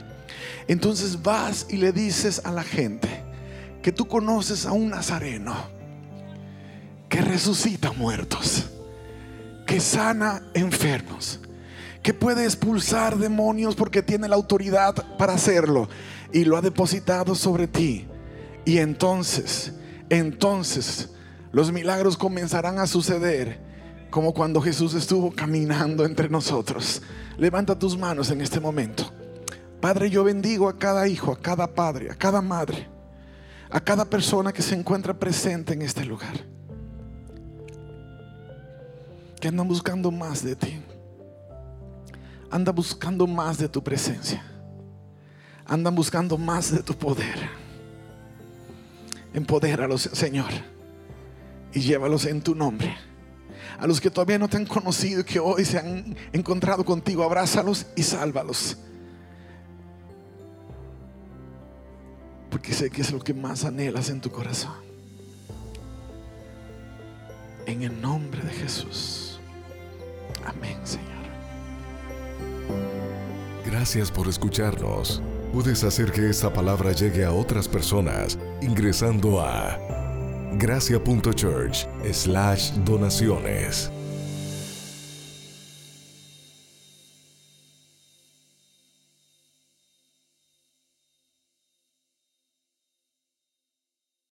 entonces 0.68 1.22
vas 1.22 1.68
y 1.70 1.78
le 1.78 1.92
dices 1.92 2.42
a 2.44 2.52
la 2.52 2.64
gente 2.64 3.10
que 3.82 3.92
tú 3.92 4.08
conoces 4.08 4.66
a 4.66 4.72
un 4.72 4.90
nazareno 4.90 5.56
que 7.10 7.22
resucita 7.22 7.92
muertos, 7.92 8.66
que 9.66 9.80
sana 9.80 10.42
enfermos, 10.54 11.40
que 12.02 12.14
puede 12.14 12.46
expulsar 12.46 13.18
demonios 13.18 13.76
porque 13.76 14.02
tiene 14.02 14.28
la 14.28 14.36
autoridad 14.36 14.96
para 15.18 15.34
hacerlo 15.34 15.88
y 16.34 16.46
lo 16.46 16.58
ha 16.58 16.62
depositado 16.62 17.36
sobre 17.36 17.68
ti. 17.68 18.08
Y 18.66 18.80
entonces, 18.80 19.74
entonces 20.10 21.10
los 21.52 21.72
milagros 21.72 22.18
comenzarán 22.18 22.80
a 22.80 22.88
suceder 22.88 23.60
como 24.10 24.34
cuando 24.34 24.62
Jesús 24.62 24.94
estuvo 24.94 25.32
caminando 25.32 26.06
entre 26.06 26.30
nosotros. 26.30 27.02
Levanta 27.38 27.78
tus 27.78 27.98
manos 27.98 28.32
en 28.32 28.42
este 28.42 28.60
momento. 28.60 29.14
Padre, 29.82 30.10
yo 30.10 30.24
bendigo 30.24 30.68
a 30.68 30.78
cada 30.78 31.08
hijo, 31.08 31.32
a 31.32 31.40
cada 31.40 31.68
padre, 31.74 32.10
a 32.12 32.16
cada 32.16 32.42
madre, 32.42 32.88
a 33.70 33.80
cada 33.80 34.06
persona 34.06 34.52
que 34.52 34.62
se 34.62 34.76
encuentra 34.76 35.14
presente 35.14 35.74
en 35.74 35.82
este 35.82 36.06
lugar. 36.06 36.34
Que 39.40 39.48
andan 39.48 39.68
buscando 39.68 40.12
más 40.12 40.44
de 40.44 40.56
ti 40.56 40.82
anda 42.56 42.72
buscando 42.72 43.28
más 43.28 43.58
de 43.58 43.68
tu 43.68 43.84
presencia. 43.84 44.42
Andan 45.66 45.94
buscando 45.94 46.38
más 46.38 46.72
de 46.72 46.82
tu 46.82 46.94
poder. 46.94 47.50
Empodéralos, 49.34 50.04
Señor, 50.14 50.52
y 51.74 51.82
llévalos 51.82 52.26
en 52.26 52.42
tu 52.42 52.56
nombre. 52.56 52.96
A 53.78 53.88
los 53.88 54.00
que 54.00 54.10
todavía 54.10 54.40
no 54.40 54.48
te 54.48 54.56
han 54.56 54.66
conocido 54.66 55.20
y 55.20 55.24
que 55.26 55.40
hoy 55.40 55.66
se 55.66 55.80
han 55.80 56.16
encontrado 56.32 56.86
contigo, 56.86 57.24
abrázalos 57.24 57.88
y 57.96 58.04
sálvalos. 58.04 58.78
Porque 62.50 62.74
sé 62.74 62.90
que 62.90 63.02
es 63.02 63.12
lo 63.12 63.20
que 63.20 63.34
más 63.34 63.66
anhelas 63.66 64.10
en 64.10 64.22
tu 64.22 64.32
corazón. 64.32 64.74
En 67.66 67.84
el 67.84 68.00
nombre 68.00 68.42
de 68.42 68.52
Jesús. 68.52 69.40
Amén, 70.46 70.78
Señor. 70.84 71.06
Gracias 73.66 74.12
por 74.12 74.28
escucharnos. 74.28 75.22
Puedes 75.52 75.84
hacer 75.84 76.12
que 76.12 76.30
esta 76.30 76.52
palabra 76.52 76.92
llegue 76.92 77.26
a 77.26 77.32
otras 77.32 77.68
personas 77.68 78.38
ingresando 78.62 79.42
a 79.42 79.80
gracia.church 80.58 81.88
slash 82.12 82.72
donaciones. 82.86 83.92